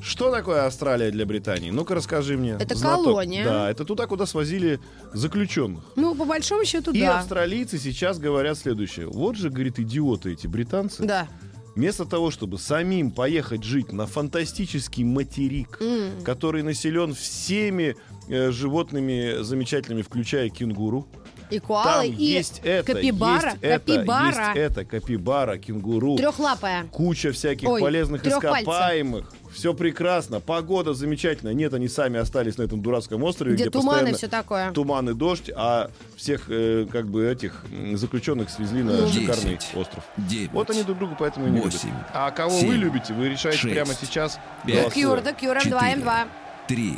Что 0.00 0.30
такое 0.30 0.64
Австралия 0.64 1.10
для 1.10 1.26
Британии? 1.26 1.72
Ну-ка 1.72 1.96
расскажи 1.96 2.36
мне. 2.36 2.56
Это 2.60 2.76
Знаток. 2.76 3.06
колония. 3.06 3.44
Да, 3.44 3.68
это 3.68 3.84
туда, 3.84 4.06
куда 4.06 4.24
свозили 4.24 4.78
заключенных. 5.12 5.82
Ну, 5.96 6.14
по 6.14 6.24
большому 6.24 6.64
счету, 6.64 6.92
И 6.92 7.00
да. 7.00 7.18
австралийцы 7.18 7.76
сейчас 7.76 8.20
говорят 8.20 8.56
следующее. 8.56 9.08
Вот 9.08 9.34
же, 9.34 9.50
говорит, 9.50 9.80
идиоты 9.80 10.34
эти 10.34 10.46
британцы. 10.46 11.02
Да. 11.02 11.26
Вместо 11.74 12.04
того, 12.04 12.30
чтобы 12.30 12.58
самим 12.58 13.10
поехать 13.10 13.64
жить 13.64 13.90
на 13.90 14.06
фантастический 14.06 15.02
материк, 15.02 15.80
который 16.24 16.62
населен 16.62 17.14
всеми 17.14 17.96
э, 18.28 18.52
животными 18.52 19.42
замечательными, 19.42 20.02
включая 20.02 20.50
кенгуру. 20.50 21.08
И 21.50 21.58
коалы, 21.58 22.06
Там 22.08 22.16
и 22.16 22.24
есть 22.24 22.60
это, 22.64 22.92
капибара. 22.94 23.50
есть 23.50 23.56
это, 23.62 23.78
капибара. 23.80 24.26
есть 24.48 24.56
это, 24.56 24.84
капибара, 24.84 25.58
кенгуру. 25.58 26.16
Трехлапая. 26.16 26.84
Куча 26.92 27.32
всяких 27.32 27.68
Ой, 27.68 27.80
полезных 27.80 28.24
ископаемых. 28.26 29.30
Все 29.52 29.74
прекрасно, 29.74 30.38
погода 30.38 30.94
замечательная. 30.94 31.54
Нет, 31.54 31.74
они 31.74 31.88
сами 31.88 32.20
остались 32.20 32.56
на 32.56 32.62
этом 32.62 32.80
дурацком 32.82 33.24
острове, 33.24 33.54
Где 33.54 33.64
где, 33.64 33.70
туманы 33.70 33.88
постоянно 33.90 34.14
и 34.14 34.16
все 34.18 34.28
такое. 34.28 34.70
туман 34.70 35.10
и 35.10 35.14
дождь, 35.14 35.50
а 35.56 35.90
всех 36.16 36.44
э, 36.48 36.86
как 36.90 37.08
бы 37.08 37.26
этих 37.26 37.64
заключенных 37.94 38.48
свезли 38.48 38.84
на 38.84 38.96
Десять. 39.06 39.14
шикарный 39.22 39.58
остров. 39.74 40.04
Девять. 40.16 40.52
Вот 40.52 40.70
они 40.70 40.84
друг 40.84 40.98
друга 40.98 41.16
поэтому 41.18 41.48
и 41.48 41.50
не 41.50 41.56
любят. 41.56 41.72
Восемь. 41.72 41.90
А 42.12 42.30
кого 42.30 42.54
вы 42.54 42.60
Семь. 42.60 42.72
любите, 42.74 43.12
вы 43.12 43.28
решаете 43.28 43.58
Шесть. 43.58 43.74
прямо 43.74 43.92
сейчас. 44.00 44.38
Пять. 44.64 44.74
голосуя. 44.76 44.90
Кьюр, 44.92 45.20
да 45.20 45.32
Кьюр, 45.32 45.56
М2, 45.56 46.26
Четыре. 46.68 46.94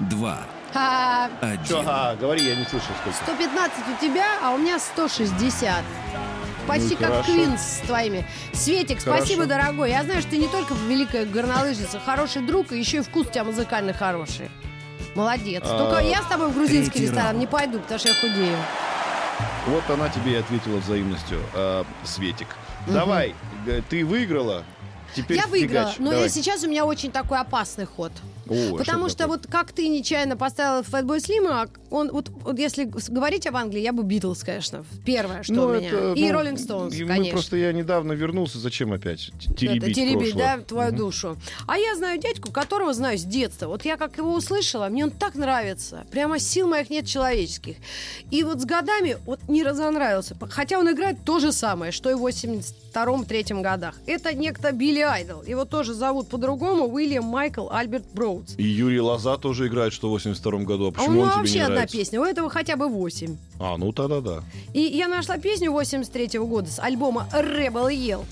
М2. 0.00 0.36
Ха, 0.72 1.28
Чё, 1.40 1.78
Один. 1.80 1.88
ага, 1.88 2.16
говори, 2.20 2.42
я 2.48 2.56
не 2.56 2.64
слышал 2.64 2.88
сколько. 3.00 3.16
115 3.24 3.78
у 3.98 4.04
тебя, 4.04 4.26
а 4.42 4.52
у 4.52 4.58
меня 4.58 4.78
160. 4.78 5.84
Почти 6.66 6.90
Ну, 6.90 6.96
как 6.96 7.08
хорошо. 7.10 7.32
Квинс 7.32 7.60
с 7.60 7.78
твоими. 7.86 8.24
Светик, 8.52 9.00
спасибо, 9.00 9.42
Хорошо. 9.44 9.62
дорогой. 9.62 9.90
Я 9.90 10.04
знаю, 10.04 10.20
что 10.22 10.30
ты 10.30 10.38
не 10.38 10.46
только 10.48 10.74
великая 10.88 11.26
горнолыжница, 11.26 11.98
хороший 12.00 12.42
друг, 12.42 12.70
и 12.72 12.78
еще 12.78 12.98
и 12.98 13.00
вкус 13.00 13.26
у 13.26 13.30
тебя 13.30 13.44
музыкальный 13.44 13.92
хороший. 13.92 14.48
Молодец. 15.16 15.62
А, 15.66 15.76
Только 15.90 16.04
я 16.04 16.22
с 16.22 16.26
тобой 16.26 16.48
в 16.48 16.54
грузинский 16.54 16.90
третий 16.90 17.06
ресторан 17.06 17.24
раунд. 17.26 17.40
не 17.40 17.46
пойду, 17.46 17.80
потому 17.80 17.98
что 17.98 18.08
я 18.08 18.14
худею. 18.20 18.56
Вот 19.66 19.82
она 19.90 20.08
тебе 20.08 20.32
и 20.32 20.36
ответила 20.36 20.78
взаимностью, 20.78 21.40
э, 21.54 21.84
Светик. 22.04 22.48
Давай, 22.86 23.34
г- 23.66 23.82
ты 23.90 24.04
выиграла. 24.04 24.62
Теперь 25.14 25.36
я 25.36 25.46
выиграла, 25.48 25.86
фигач. 25.90 25.98
но 25.98 26.12
Давай. 26.12 26.30
сейчас 26.30 26.64
у 26.64 26.68
меня 26.68 26.84
очень 26.86 27.10
такой 27.12 27.38
опасный 27.38 27.84
ход. 27.86 28.12
О, 28.48 28.76
Потому 28.76 29.08
что 29.08 29.18
такое? 29.18 29.36
вот 29.38 29.46
как 29.46 29.72
ты 29.72 29.88
нечаянно 29.88 30.36
поставила 30.36 30.82
Фэтбой 30.82 31.20
Слима, 31.20 31.68
он 31.90 32.10
вот, 32.10 32.28
вот 32.30 32.58
если 32.58 32.84
говорить 32.84 33.46
об 33.46 33.56
Англии, 33.56 33.80
я 33.80 33.92
бы 33.92 34.02
Битлз, 34.02 34.42
конечно, 34.44 34.84
первое, 35.04 35.42
что 35.42 35.52
Ну, 35.54 35.66
у 35.66 35.74
меня. 35.74 35.88
это, 35.88 36.12
и 36.14 36.24
ну, 36.26 36.32
Роллинг 36.32 36.58
Стоунс, 36.58 36.94
и 36.94 37.02
мы 37.04 37.08
конечно. 37.08 37.32
просто 37.32 37.56
я 37.56 37.72
недавно 37.72 38.12
вернулся, 38.12 38.58
зачем 38.58 38.92
опять 38.92 39.30
т- 39.38 39.46
Это 39.46 39.54
теребить, 39.54 39.94
теребить, 39.96 40.32
прошлое? 40.32 40.56
да, 40.58 40.62
твою 40.62 40.92
душу. 40.92 41.36
А 41.66 41.78
я 41.78 41.94
знаю 41.96 42.18
дядьку, 42.20 42.50
которого 42.50 42.92
знаю 42.94 43.18
с 43.18 43.22
детства. 43.24 43.66
Вот 43.68 43.84
я 43.84 43.96
как 43.96 44.16
его 44.18 44.32
услышала, 44.34 44.88
мне 44.88 45.04
он 45.04 45.10
так 45.10 45.34
нравится. 45.34 46.04
Прямо 46.10 46.38
сил 46.38 46.66
моих 46.68 46.90
нет 46.90 47.06
человеческих. 47.06 47.76
И 48.30 48.42
вот 48.42 48.60
с 48.60 48.64
годами 48.64 49.16
вот 49.26 49.40
не 49.48 49.62
разонравился. 49.62 50.36
Хотя 50.50 50.78
он 50.78 50.90
играет 50.90 51.18
то 51.24 51.38
же 51.38 51.52
самое, 51.52 51.92
что 51.92 52.10
и 52.10 52.14
в 52.14 52.22
82-3 52.26 53.62
годах. 53.62 53.94
Это 54.06 54.34
некто 54.34 54.72
Билли 54.72 55.00
Айдол. 55.00 55.42
Его 55.42 55.64
тоже 55.64 55.94
зовут 55.94 56.28
по-другому 56.28 56.86
Уильям 56.86 57.24
Майкл 57.24 57.68
Альберт 57.70 58.04
Броудс. 58.34 58.54
И 58.56 58.62
Юрий 58.64 59.00
Лоза 59.00 59.36
тоже 59.36 59.66
играет, 59.68 59.92
что 59.92 60.08
в 60.08 60.10
82 60.12 60.60
году. 60.64 60.84
А 60.84 60.86
А 60.86 60.88
у 60.88 60.92
почему 60.92 61.12
него 61.14 61.22
он 61.24 61.28
тебе 61.30 61.38
вообще 61.38 61.54
не 61.54 61.60
одна 61.60 61.74
нравится? 61.76 61.96
песня, 61.96 62.20
у 62.20 62.24
этого 62.24 62.50
хотя 62.50 62.76
бы 62.76 62.88
8. 62.88 63.36
А, 63.60 63.76
ну 63.76 63.92
тогда 63.92 64.20
да. 64.20 64.42
И 64.74 64.80
я 64.80 65.08
нашла 65.08 65.38
песню 65.38 65.70
83 65.72 66.38
года 66.40 66.70
с 66.70 66.78
альбома 66.78 67.28
Rebel 67.32 67.88
Yell. 67.90 68.24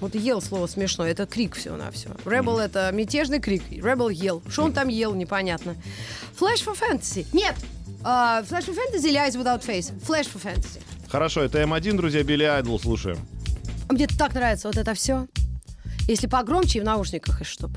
Вот 0.00 0.14
ел 0.14 0.42
слово 0.42 0.66
смешно, 0.66 1.06
это 1.06 1.24
крик 1.24 1.54
все 1.54 1.76
на 1.76 1.90
все. 1.90 2.10
Rebel 2.24 2.58
это 2.60 2.90
мятежный 2.92 3.40
крик, 3.40 3.62
Rebel 3.70 4.12
ел. 4.12 4.42
Что 4.48 4.64
он 4.64 4.72
там 4.72 4.88
ел, 4.88 5.14
непонятно. 5.14 5.76
Flash 6.38 6.64
for 6.66 6.76
Fantasy. 6.78 7.26
Нет, 7.32 7.54
а, 8.02 8.42
Flash 8.42 8.66
for 8.68 8.76
Fantasy 8.76 9.08
или 9.08 9.18
Eyes 9.18 9.32
Without 9.40 9.64
Face? 9.64 9.92
Flash 10.06 10.28
for 10.32 10.42
Fantasy. 10.42 10.80
Хорошо, 11.08 11.42
это 11.42 11.62
М1, 11.62 11.96
друзья, 11.96 12.22
Билли 12.24 12.42
Айдл, 12.44 12.76
слушаем. 12.78 13.18
А 13.88 13.92
Мне 13.92 14.06
так 14.08 14.34
нравится 14.34 14.66
вот 14.68 14.76
это 14.76 14.92
все. 14.94 15.26
Если 16.08 16.26
погромче 16.26 16.80
и 16.80 16.82
в 16.82 16.84
наушниках, 16.84 17.40
и 17.40 17.44
чтоб. 17.44 17.70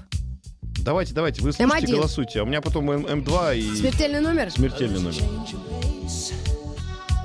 Давайте, 0.88 1.14
давайте, 1.14 1.42
вы 1.42 1.52
слушайте, 1.52 1.86
М1. 1.88 1.96
голосуйте. 1.98 2.40
А 2.40 2.44
у 2.44 2.46
меня 2.46 2.62
потом 2.62 2.90
М- 2.90 3.06
М2 3.06 3.58
и 3.58 3.76
Смертельный 3.76 4.22
номер? 4.22 4.50
смертельный 4.50 5.02
номер. 5.02 5.22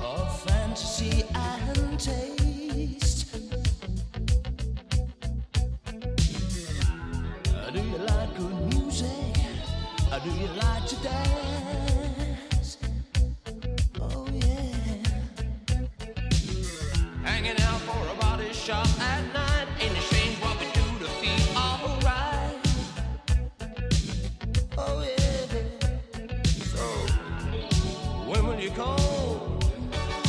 Uh? 0.01 0.29
Uh, 10.11 10.19
Do 10.19 10.29
you 10.29 10.47
like 10.61 10.85
to 10.87 10.95
dance? 11.03 12.77
Oh 13.99 14.27
yeah. 14.31 15.03
Hanging 17.23 17.59
out 17.61 17.81
for 17.81 18.07
a 18.11 18.15
body 18.21 18.51
shop 18.53 18.87
at 18.99 19.33
night. 19.33 19.42
You? 28.63 28.71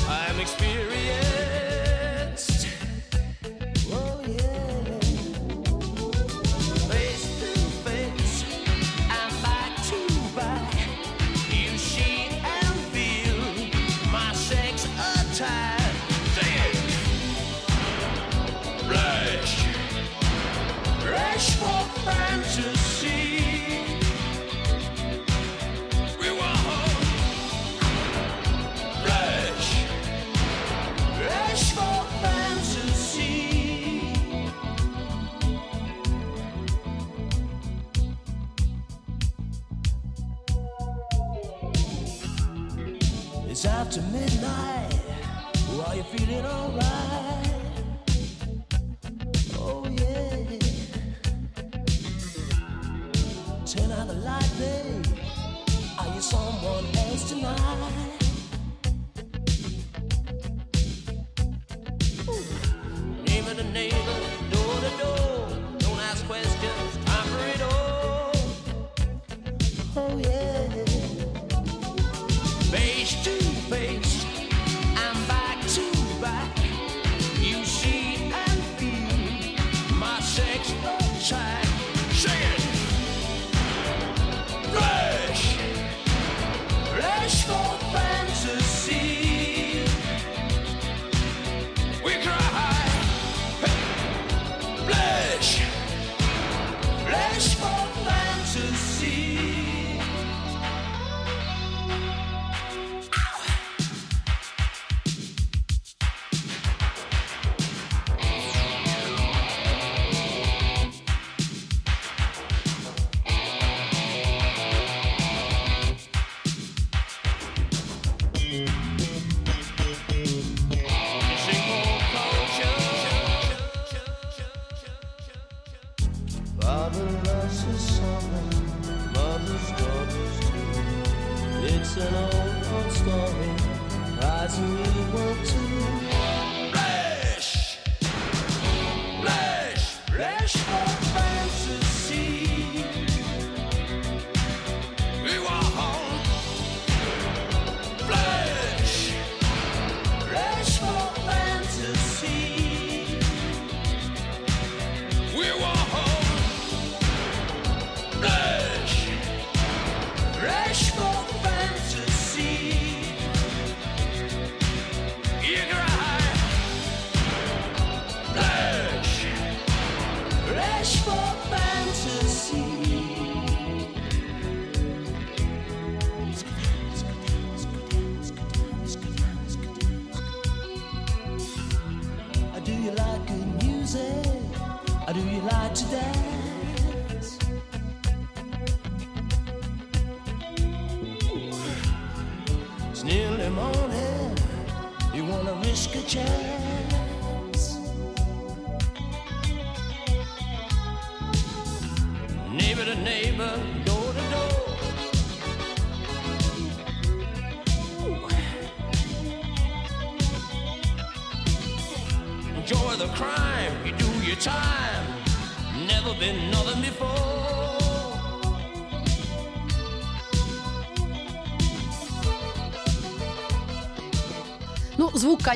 I'm 0.08 0.40
experienced. 0.40 1.23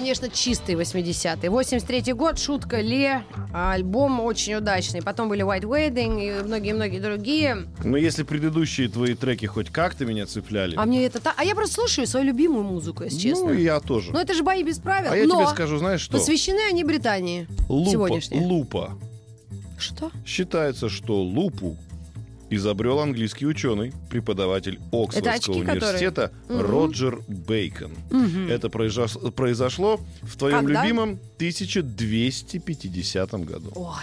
Конечно, 0.08 0.30
чистый 0.30 0.74
80-й. 0.74 1.48
83-й 1.48 2.12
год, 2.14 2.38
шутка 2.38 2.80
Ле, 2.80 3.24
а, 3.52 3.72
альбом 3.74 4.20
очень 4.20 4.54
удачный. 4.54 5.02
Потом 5.02 5.28
были 5.28 5.44
White 5.44 5.64
Wedding 5.64 6.40
и 6.40 6.42
многие-многие 6.44 6.98
другие. 6.98 7.68
Но 7.84 7.98
если 7.98 8.22
предыдущие 8.22 8.88
твои 8.88 9.14
треки 9.14 9.44
хоть 9.44 9.68
как-то 9.68 10.06
меня 10.06 10.24
цепляли, 10.24 10.76
А 10.76 10.86
мне 10.86 11.04
это 11.04 11.20
так... 11.20 11.34
А 11.36 11.44
я 11.44 11.54
просто 11.54 11.74
слушаю 11.74 12.06
свою 12.06 12.24
любимую 12.24 12.64
музыку, 12.64 13.04
если 13.04 13.18
честно. 13.18 13.48
ну 13.48 13.52
и 13.52 13.62
я 13.62 13.80
тоже. 13.80 14.12
Но 14.12 14.22
это 14.22 14.32
же 14.32 14.42
бои 14.42 14.62
без 14.62 14.78
правил. 14.78 15.12
А 15.12 15.16
я 15.16 15.26
но 15.26 15.42
тебе 15.42 15.50
скажу, 15.50 15.76
знаешь 15.76 16.00
что? 16.00 16.16
посвящены 16.16 16.60
они 16.70 16.84
Британии. 16.84 17.46
Лупа, 17.68 18.08
лупа. 18.32 18.98
Что? 19.78 20.10
Считается, 20.24 20.88
что 20.88 21.22
лупу 21.22 21.76
изобрел 22.50 23.00
английский 23.00 23.46
ученый, 23.46 23.92
преподаватель 24.11 24.78
Оксфордского 24.92 25.32
очки, 25.34 25.61
которые? 25.61 25.76
университета 25.78 26.32
Роджер 26.48 27.20
Бейкон. 27.28 27.92
Это 28.48 28.68
произош- 28.68 29.30
произошло 29.32 30.00
в 30.22 30.37
твоем 30.37 30.64
Когда? 30.66 30.82
любимом 30.84 31.18
1250 31.37 33.44
году. 33.44 33.72
Ой. 33.74 33.94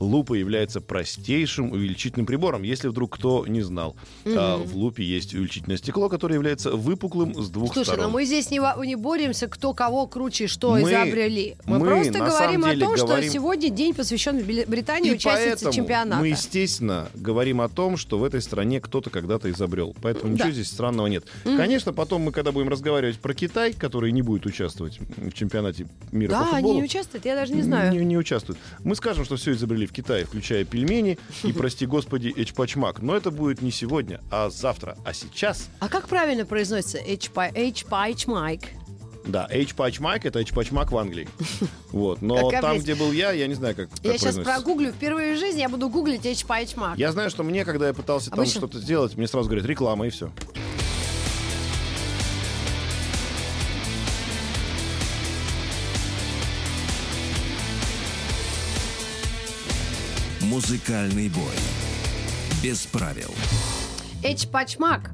Лупа 0.00 0.32
является 0.34 0.80
простейшим 0.80 1.72
увеличительным 1.72 2.24
прибором, 2.26 2.62
если 2.62 2.88
вдруг 2.88 3.14
кто 3.14 3.46
не 3.46 3.60
знал. 3.60 3.94
А, 4.24 4.56
в 4.56 4.74
лупе 4.74 5.04
есть 5.04 5.34
увеличительное 5.34 5.76
стекло, 5.76 6.08
которое 6.08 6.34
является 6.34 6.70
выпуклым 6.72 7.34
с 7.34 7.50
двух 7.50 7.74
Слушай, 7.74 7.88
сторон. 7.88 8.04
но 8.06 8.10
мы 8.10 8.24
здесь 8.24 8.50
не, 8.50 8.60
не 8.86 8.96
боремся, 8.96 9.46
кто 9.46 9.74
кого 9.74 10.06
круче, 10.06 10.46
что 10.46 10.70
Мы- 10.72 10.82
изобрели. 10.82 11.56
Мы, 11.66 11.78
мы 11.78 11.86
просто 11.86 12.12
говорим 12.18 12.64
о 12.64 12.70
том, 12.74 12.94
говорим- 12.94 12.96
что 12.96 13.22
сегодня 13.30 13.68
день 13.68 13.92
посвящен 13.94 14.38
Британии, 14.66 15.10
И 15.10 15.14
участнице 15.14 15.70
чемпионата. 15.70 16.18
мы, 16.18 16.28
естественно, 16.28 17.08
говорим 17.14 17.60
о 17.60 17.68
том, 17.68 17.98
что 17.98 18.18
в 18.18 18.24
этой 18.24 18.40
стране 18.40 18.80
кто-то 18.80 19.10
когда-то 19.10 19.50
изобрел. 19.50 19.94
Поэтому 20.00 20.32
Да. 20.32 20.44
ничего 20.44 20.50
здесь 20.52 20.68
странного 20.68 21.08
нет. 21.08 21.24
Конечно, 21.44 21.92
потом 21.92 22.22
мы, 22.22 22.32
когда 22.32 22.52
будем 22.52 22.70
разговаривать 22.70 23.18
про 23.18 23.34
Китай, 23.34 23.74
который 23.74 24.12
не 24.12 24.22
будет 24.22 24.46
участвовать 24.46 24.98
в 25.18 25.32
чемпионате 25.32 25.86
мира 26.10 26.30
по 26.32 26.38
Да, 26.38 26.42
они 26.44 26.50
футболу, 26.54 26.74
не 26.78 26.84
участвуют, 26.84 27.26
я 27.26 27.34
даже 27.34 27.52
не 27.52 27.62
знаю. 27.62 27.92
Не, 27.92 28.02
не 28.04 28.16
участвуют. 28.16 28.58
Мы 28.82 28.94
скажем, 28.96 29.26
что 29.26 29.36
все 29.36 29.52
изобрели 29.52 29.89
в 29.90 29.92
Китае, 29.92 30.24
включая 30.24 30.64
пельмени 30.64 31.18
и, 31.42 31.52
прости 31.52 31.84
господи, 31.84 32.32
эчпачмак. 32.34 33.02
Но 33.02 33.16
это 33.16 33.30
будет 33.30 33.60
не 33.60 33.70
сегодня, 33.70 34.20
а 34.30 34.48
завтра. 34.50 34.96
А 35.04 35.12
сейчас, 35.12 35.68
А 35.80 35.88
как 35.88 36.08
правильно 36.08 36.46
произносится 36.46 36.98
H-Page 36.98 37.84
да, 39.24 39.46
эчпачмак— 39.50 40.24
это 40.26 40.42
эчпачмак 40.42 40.92
в 40.92 40.96
Англии. 40.98 41.28
Вот. 41.90 42.22
Но 42.22 42.52
там, 42.52 42.78
где 42.78 42.94
был 42.94 43.10
я, 43.10 43.32
я 43.32 43.48
не 43.48 43.54
знаю, 43.54 43.74
как, 43.74 43.88
Я 44.04 44.16
сейчас 44.16 44.36
прогуглю. 44.36 44.92
Впервые 44.92 45.34
в 45.34 45.38
жизни 45.40 45.60
я 45.60 45.68
буду 45.68 45.88
гуглить 45.88 46.24
H-Page 46.24 46.94
Я 46.96 47.10
знаю, 47.10 47.30
что 47.30 47.42
мне, 47.42 47.64
когда 47.64 47.88
я 47.88 47.94
пытался 47.94 48.30
там 48.30 48.46
что-то 48.46 48.78
сделать, 48.78 49.16
мне 49.16 49.26
сразу 49.26 49.48
говорят 49.48 49.66
реклама 49.66 50.06
и 50.06 50.10
все. 50.10 50.30
Музыкальный 60.50 61.28
бой. 61.28 61.54
Без 62.60 62.84
правил. 62.86 63.32
H-Пачмак. 64.24 65.12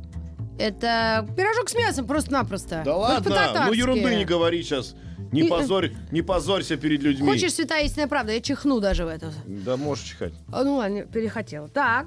Это 0.59 1.29
пирожок 1.37 1.69
с 1.69 1.75
мясом 1.75 2.07
просто-напросто. 2.07 2.81
Да 2.87 2.97
ладно, 2.97 3.65
ну 3.67 3.75
ерунды 3.75 4.17
не 4.17 4.25
говори 4.25 4.63
сейчас. 4.63 4.95
Не 5.33 5.43
И- 5.43 5.49
позорь, 5.49 5.93
не 6.11 6.23
позорься 6.23 6.79
перед 6.79 7.03
людьми. 7.03 7.27
Хочешь 7.29 7.53
святая 7.53 7.85
истинная 7.85 8.07
правда? 8.09 8.33
Я 8.33 8.41
чихну 8.41 8.81
даже 8.81 9.05
в 9.05 9.09
это. 9.09 9.31
Да 9.45 9.77
можешь 9.77 10.05
чихать. 10.05 10.33
А, 10.51 10.65
ну 10.65 10.77
ладно, 10.77 11.03
перехотела. 11.03 11.69
Так. 11.69 12.07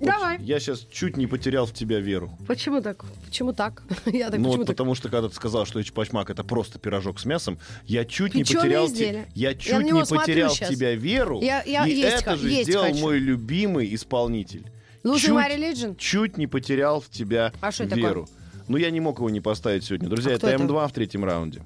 Давай. 0.00 0.38
Я 0.40 0.60
сейчас 0.60 0.80
чуть 0.90 1.16
не 1.16 1.26
потерял 1.26 1.66
в 1.66 1.72
тебя 1.72 2.00
веру. 2.00 2.30
Почему 2.46 2.80
так? 2.80 3.04
Почему 3.26 3.52
так? 3.52 3.82
Я 4.06 4.30
так 4.30 4.38
ну, 4.40 4.50
вот 4.50 4.66
потому 4.66 4.94
что 4.94 5.08
когда 5.08 5.28
ты 5.28 5.34
сказал, 5.34 5.66
что 5.66 5.80
эчпачмак 5.80 6.30
это 6.30 6.44
просто 6.44 6.78
пирожок 6.78 7.18
с 7.20 7.24
мясом, 7.24 7.58
я 7.84 8.04
чуть 8.04 8.34
не 8.34 8.42
Печёное 8.44 8.62
потерял, 8.64 8.86
те- 8.88 8.92
изделие. 8.94 9.26
я 9.34 9.48
Я 9.50 9.54
чуть 9.54 9.86
него 9.86 10.00
не 10.00 10.06
потерял 10.06 10.54
в 10.54 10.58
тебя 10.58 10.94
веру. 10.94 11.40
Я- 11.42 11.62
я 11.64 11.86
и 11.86 11.92
есть 11.94 12.22
это 12.22 12.36
же 12.36 12.48
есть 12.50 12.64
сделал 12.68 12.86
хочу. 12.86 13.00
мой 13.00 13.18
любимый 13.18 13.94
исполнитель. 13.94 14.70
Losing 15.04 15.18
чуть, 15.18 15.30
my 15.30 15.48
religion? 15.56 15.96
чуть 15.96 16.36
не 16.38 16.46
потерял 16.46 17.00
в 17.00 17.08
тебя 17.08 17.52
А 17.60 17.70
веру. 17.70 18.24
такое? 18.26 18.26
Ну, 18.68 18.76
я 18.76 18.90
не 18.90 19.00
мог 19.00 19.18
его 19.18 19.30
не 19.30 19.40
поставить 19.40 19.84
сегодня. 19.84 20.08
Друзья, 20.08 20.32
А 20.32 20.34
это 20.34 20.46
кто 20.48 20.48
это? 20.56 20.62
М2 20.64 20.88
в 20.88 20.92
третьем 20.92 21.24
раунде. 21.24 21.62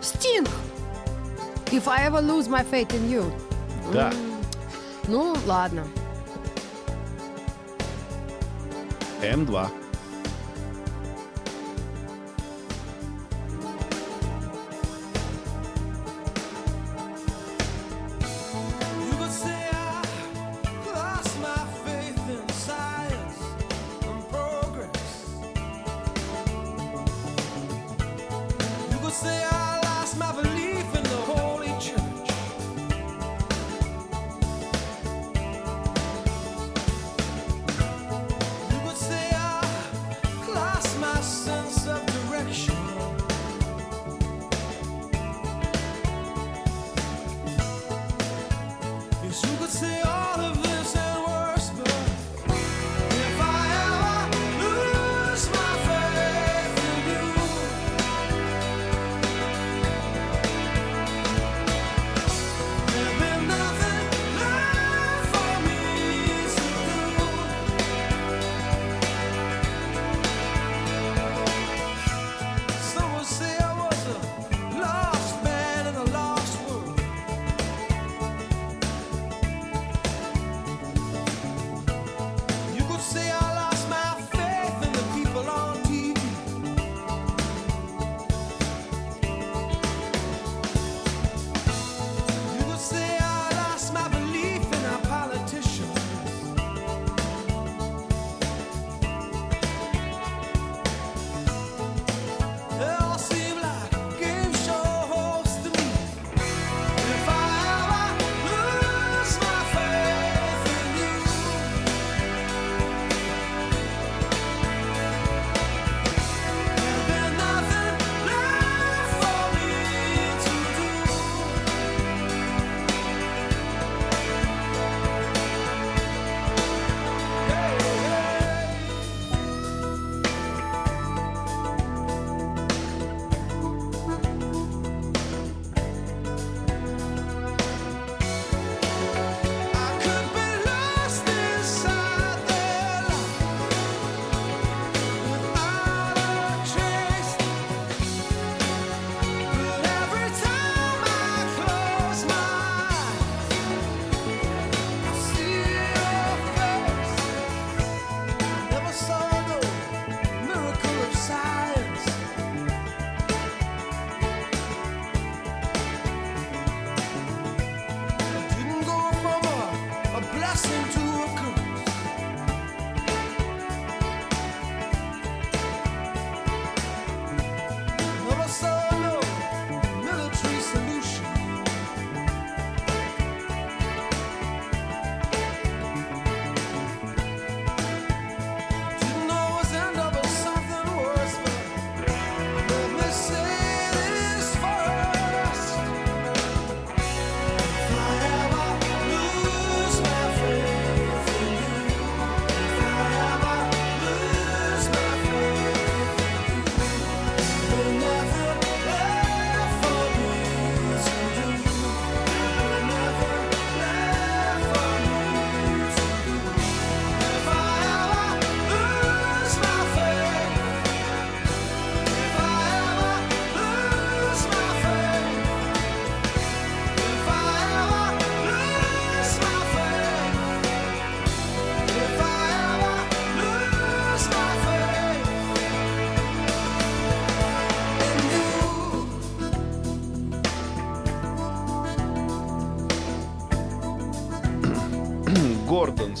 Стинг. 0.00 0.48
If 1.72 1.86
I 1.86 2.08
ever 2.08 2.20
lose 2.20 2.48
my 2.48 2.64
faith 2.68 2.88
in 2.90 3.08
you. 3.10 3.24
Да. 3.92 4.12
Ну, 5.10 5.36
ладно. 5.44 5.84
М2. 9.20 9.79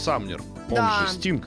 Самнер, 0.04 0.40
он 0.70 0.74
Да. 0.76 1.06
же 1.06 1.12
Стинг. 1.14 1.46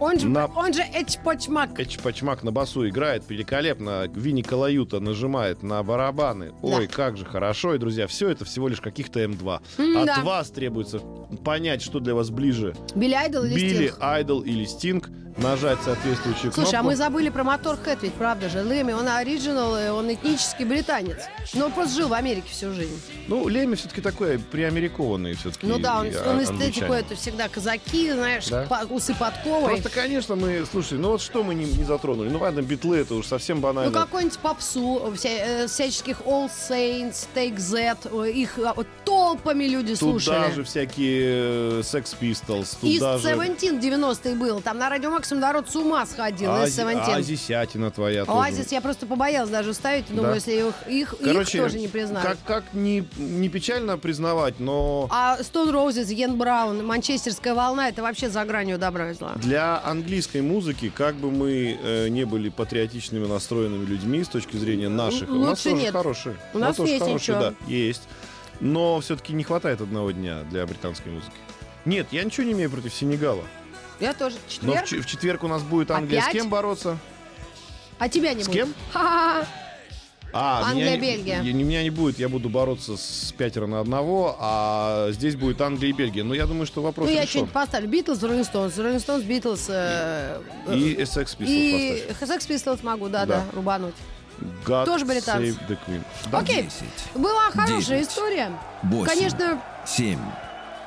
Он 0.00 0.18
же, 0.18 0.28
На- 0.28 0.46
он 0.46 0.72
же 0.72 0.82
Эчпочмак. 0.82 1.78
Эч 1.78 1.98
Пачмак 1.98 2.42
на 2.42 2.50
басу 2.50 2.86
играет 2.88 3.22
великолепно. 3.28 4.08
Винни 4.12 4.42
Калаюта 4.42 4.98
нажимает 4.98 5.62
на 5.62 5.80
барабаны. 5.84 6.52
Ой, 6.62 6.88
как 6.88 7.16
же 7.16 7.24
хорошо. 7.24 7.74
И, 7.74 7.78
друзья, 7.78 8.08
все 8.08 8.28
это 8.28 8.44
всего 8.44 8.66
лишь 8.66 8.80
каких-то 8.80 9.20
М2. 9.20 9.60
От 10.00 10.06
да. 10.06 10.20
вас 10.24 10.50
требуется 10.50 10.98
понять, 11.44 11.80
что 11.80 12.00
для 12.00 12.14
вас 12.14 12.30
ближе. 12.30 12.74
Билли 12.96 13.14
Айдол 13.14 13.44
или 13.44 13.54
Билли, 13.54 13.86
Стинг? 13.86 13.96
Айдол 14.00 14.40
или 14.40 14.64
Стинг. 14.64 15.10
Нажать 15.36 15.78
соответствующую 15.84 16.52
Слушай, 16.52 16.68
а 16.68 16.70
кнопку. 16.80 16.86
мы 16.90 16.96
забыли 16.96 17.28
про 17.28 17.42
Моторхед, 17.42 17.98
ведь 18.02 18.14
правда 18.14 18.48
же. 18.48 18.62
Лэми, 18.62 18.92
он 18.92 19.08
оригинал, 19.08 19.76
и 19.76 19.88
он 19.88 20.12
этнический 20.12 20.64
британец. 20.64 21.18
Но 21.54 21.66
он 21.66 21.72
просто 21.72 21.96
жил 21.96 22.08
в 22.08 22.12
Америке 22.12 22.46
всю 22.50 22.72
жизнь. 22.72 23.00
Ну, 23.26 23.48
Леми 23.48 23.74
все-таки 23.74 24.00
такой 24.00 24.38
приамерикованный 24.38 25.34
все-таки. 25.34 25.66
Ну 25.66 25.78
да, 25.80 25.98
он, 26.00 26.06
он 26.06 26.42
эстетику 26.42 26.60
англичанин. 26.84 26.92
это 26.92 27.16
всегда 27.16 27.48
казаки, 27.48 28.12
знаешь, 28.12 28.46
Да. 28.48 28.62
по- 28.66 28.86
усы 28.94 29.12
подковой. 29.14 29.70
Просто, 29.70 29.88
конечно, 29.88 30.36
мы, 30.36 30.64
слушай, 30.70 30.98
ну 30.98 31.10
вот 31.10 31.20
что 31.20 31.42
мы 31.42 31.54
не, 31.54 31.64
не 31.64 31.82
затронули? 31.84 32.28
Ну 32.28 32.38
ладно, 32.38 32.62
битлы, 32.62 32.98
это 32.98 33.14
уж 33.14 33.26
совсем 33.26 33.56
Ну, 33.56 33.62
банально. 33.64 33.92
какой-нибудь 33.92 34.38
попсу, 34.38 35.12
вся- 35.16 35.64
э, 35.64 35.66
всяческих 35.66 36.20
All 36.26 36.48
Saints, 36.48 37.26
Take 37.34 37.56
That, 37.56 38.24
э, 38.24 38.30
их 38.30 38.56
а, 38.58 38.74
толпами 39.04 39.64
люди 39.64 39.96
Туда 39.96 40.12
слушали. 40.12 40.52
же 40.54 40.62
всякие 40.64 41.80
э, 41.80 41.80
Sex 41.80 42.14
Pistols, 42.20 42.76
туда 42.80 43.18
же... 43.18 43.28
Seventeen 43.28 43.80
90-е 43.80 44.36
был. 44.36 44.60
Там 44.60 44.78
на 44.78 44.88
радио 44.88 45.10
Максимум 45.24 45.40
народ 45.40 45.70
с 45.70 45.76
ума 45.76 46.04
сходил 46.04 46.50
из 46.64 46.78
Seventeen. 46.78 47.14
Азисятина 47.14 47.90
твоя 47.90 48.26
тоже. 48.26 48.38
Оазис 48.38 48.72
я 48.72 48.82
просто 48.82 49.06
побоялась 49.06 49.48
даже 49.48 49.72
ставить, 49.72 50.06
думаю, 50.08 50.26
Да. 50.28 50.34
если 50.34 50.52
их, 50.52 50.74
их, 50.86 51.14
их 51.14 51.50
тоже 51.50 51.78
не 51.78 51.88
признают. 51.88 52.28
Как, 52.28 52.38
как 52.44 52.74
не, 52.74 53.08
не 53.16 53.48
печально 53.48 53.96
признавать, 53.96 54.60
но 54.60 55.08
А 55.10 55.38
Stone 55.40 55.72
Roses, 55.72 56.12
Йен 56.12 56.36
Браун, 56.36 56.84
Манчестерская 56.84 57.54
волна, 57.54 57.88
это 57.88 58.02
вообще 58.02 58.28
за 58.28 58.44
гранью 58.44 58.76
добра 58.76 59.12
и 59.12 59.14
зла. 59.14 59.32
для 59.36 59.82
английской 59.82 60.42
музыки, 60.42 60.92
как 60.94 61.14
бы 61.14 61.30
мы 61.30 61.78
э, 61.82 62.08
не 62.08 62.24
были 62.26 62.50
патриотичными 62.50 63.26
настроенными 63.26 63.86
людьми 63.86 64.22
с 64.24 64.28
точки 64.28 64.58
зрения 64.58 64.90
наших, 64.90 65.30
у 65.30 65.36
нас 65.36 65.62
тоже 65.62 65.74
нет. 65.76 65.92
хорошие. 65.92 66.36
У 66.52 66.58
нас 66.58 66.76
тоже 66.76 66.90
есть 66.92 67.02
хорошие, 67.02 67.36
ничего. 67.38 67.40
да, 67.50 67.54
есть. 67.66 68.02
Но 68.60 69.00
все-таки 69.00 69.32
не 69.32 69.42
хватает 69.42 69.80
одного 69.80 70.10
дня 70.10 70.42
для 70.50 70.66
британской 70.66 71.10
музыки. 71.12 71.32
Нет, 71.86 72.08
я 72.10 72.24
ничего 72.24 72.46
не 72.46 72.52
имею 72.52 72.70
против 72.70 72.92
Сенегала. 72.92 73.44
Я 74.04 74.12
тоже. 74.14 74.36
Но 74.62 74.72
в, 74.72 74.74
Четверг? 74.76 74.86
ч- 74.86 75.00
в 75.00 75.06
четверг 75.06 75.44
у 75.44 75.48
нас 75.48 75.62
будет 75.62 75.90
Англия 75.90 76.20
Опять? 76.20 76.30
с 76.30 76.38
кем 76.38 76.48
бороться? 76.50 76.98
А 77.98 78.08
тебя 78.08 78.34
не 78.34 78.42
С 78.42 78.46
будет? 78.48 78.56
кем? 78.64 78.74
Ха-ха-ха. 78.92 79.46
А, 80.36 80.62
Англия, 80.66 80.96
меня, 80.96 80.96
не- 80.96 81.16
Бельгия. 81.16 81.42
я- 81.42 81.52
меня 81.52 81.82
не 81.84 81.90
будет, 81.90 82.18
я 82.18 82.28
буду 82.28 82.48
бороться 82.48 82.96
с 82.96 83.32
пятеро 83.38 83.68
на 83.68 83.78
одного, 83.78 84.36
а 84.40 85.06
здесь 85.12 85.36
будет 85.36 85.60
Англия 85.60 85.90
и 85.90 85.92
Бельгия. 85.92 86.24
Но 86.24 86.34
я 86.34 86.46
думаю, 86.46 86.66
что 86.66 86.82
вопрос 86.82 87.06
Ну, 87.08 87.14
я 87.14 87.20
решен. 87.20 87.30
что-нибудь 87.30 87.52
поставлю. 87.52 87.88
Битлз, 87.88 88.20
Роллинг 88.20 88.44
Стоунс. 88.44 88.76
Роллинг 88.76 89.00
Стоунс, 89.00 89.22
Битлз. 89.22 89.66
э, 89.68 90.40
э, 90.66 90.76
И 90.76 90.96
Sex 91.02 91.36
Pistols 91.38 91.46
И. 91.46 92.06
Sex 92.20 92.48
Pistols 92.48 92.80
могу, 92.84 93.08
да-да, 93.08 93.44
Да. 93.48 93.56
рубануть. 93.56 93.94
God 94.66 94.86
тоже 94.86 95.04
британцы. 95.04 95.50
save 95.50 95.68
the 95.68 95.78
Queen. 95.86 96.02
Да. 96.32 96.38
Окей. 96.40 96.64
10, 96.64 96.82
Была 97.14 97.50
хорошая 97.52 97.80
Девять. 97.98 98.08
история. 98.08 98.50
Восемь. 98.82 99.14
Конечно, 99.14 99.62
7, 99.86 100.18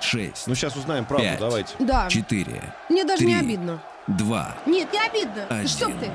6, 0.03 0.47
Ну, 0.47 0.55
сейчас 0.55 0.75
узнаем 0.75 1.05
правду, 1.05 1.25
Пять. 1.27 1.39
давайте. 1.39 1.73
да. 1.79 2.07
4, 2.09 2.73
Мне 2.89 3.03
даже 3.03 3.25
не 3.25 3.35
три. 3.37 3.45
обидно. 3.45 3.79
2, 4.07 4.55
Нет, 4.65 4.91
не 4.93 4.99
обидно. 4.99 5.45
Один. 5.49 5.67
Что 5.67 5.85
ты? 5.87 6.11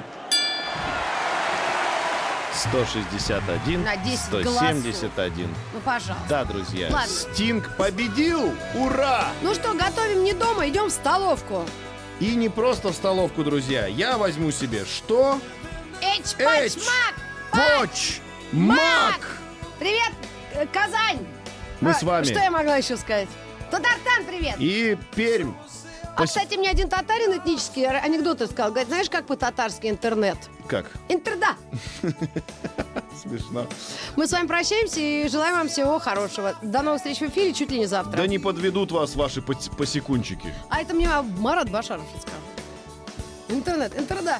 161, 2.54 3.82
На 3.82 3.96
10 3.96 4.18
171. 4.18 5.48
Ну, 5.72 5.80
пожалуйста. 5.80 6.26
Да, 6.28 6.44
друзья, 6.44 6.88
Ладно. 6.90 7.08
Стинг 7.08 7.76
победил! 7.76 8.52
Ура! 8.74 9.28
Ну 9.40 9.54
что, 9.54 9.72
готовим 9.72 10.22
не 10.24 10.32
дома, 10.34 10.68
идем 10.68 10.86
в 10.88 10.92
столовку. 10.92 11.64
И 12.20 12.34
не 12.36 12.48
просто 12.50 12.92
в 12.92 12.94
столовку, 12.94 13.42
друзья. 13.42 13.86
Я 13.86 14.18
возьму 14.18 14.50
себе 14.50 14.84
что? 14.84 15.40
Эч, 16.02 16.34
Эч, 16.38 16.44
пач, 16.44 16.72
мак, 16.86 17.80
Поч! 17.80 18.20
Мак! 18.52 19.38
Привет, 19.78 20.12
э, 20.54 20.66
Казань. 20.66 21.26
Мы 21.80 21.90
А, 21.90 21.94
с 21.94 22.02
вами. 22.02 22.24
Что 22.24 22.38
я 22.38 22.50
могла 22.50 22.76
еще 22.76 22.96
сказать? 22.96 23.28
Татарстан, 23.72 24.26
привет. 24.26 24.56
И 24.58 24.98
Пермь. 25.14 25.54
А, 26.14 26.26
кстати, 26.26 26.56
мне 26.56 26.68
один 26.68 26.90
татарин 26.90 27.38
этнический 27.38 27.86
анекдот 27.86 28.42
сказал. 28.42 28.68
Говорит, 28.68 28.88
знаешь, 28.88 29.08
как 29.08 29.26
по-татарски 29.26 29.86
интернет? 29.86 30.36
Как? 30.68 30.90
Интерда. 31.08 31.56
Смешно. 33.22 33.66
Мы 34.16 34.26
с 34.26 34.32
вами 34.32 34.46
прощаемся 34.46 35.00
и 35.00 35.26
желаем 35.28 35.54
вам 35.54 35.68
всего 35.68 35.98
хорошего. 35.98 36.54
До 36.60 36.82
новых 36.82 36.98
встреч 37.00 37.20
в 37.20 37.22
эфире 37.22 37.54
чуть 37.54 37.70
ли 37.70 37.78
не 37.78 37.86
завтра. 37.86 38.18
Да 38.18 38.26
не 38.26 38.38
подведут 38.38 38.92
вас 38.92 39.16
ваши 39.16 39.40
пос- 39.40 39.74
посекунчики. 39.74 40.52
А 40.68 40.82
это 40.82 40.92
мне 40.92 41.08
Марат 41.38 41.70
Башаров 41.70 42.04
сказал. 42.20 42.40
Интернет, 43.48 43.98
интерда. 43.98 44.38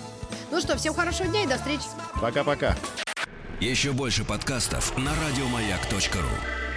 Ну 0.50 0.60
что, 0.60 0.76
всем 0.76 0.92
хорошего 0.92 1.26
дня 1.28 1.44
и 1.44 1.46
до 1.46 1.56
встречи. 1.56 1.84
Пока-пока. 2.20 2.76
Еще 3.60 3.92
больше 3.92 4.24
подкастов 4.24 4.94
на 4.98 5.12
радиомаяк.ру. 5.14 6.71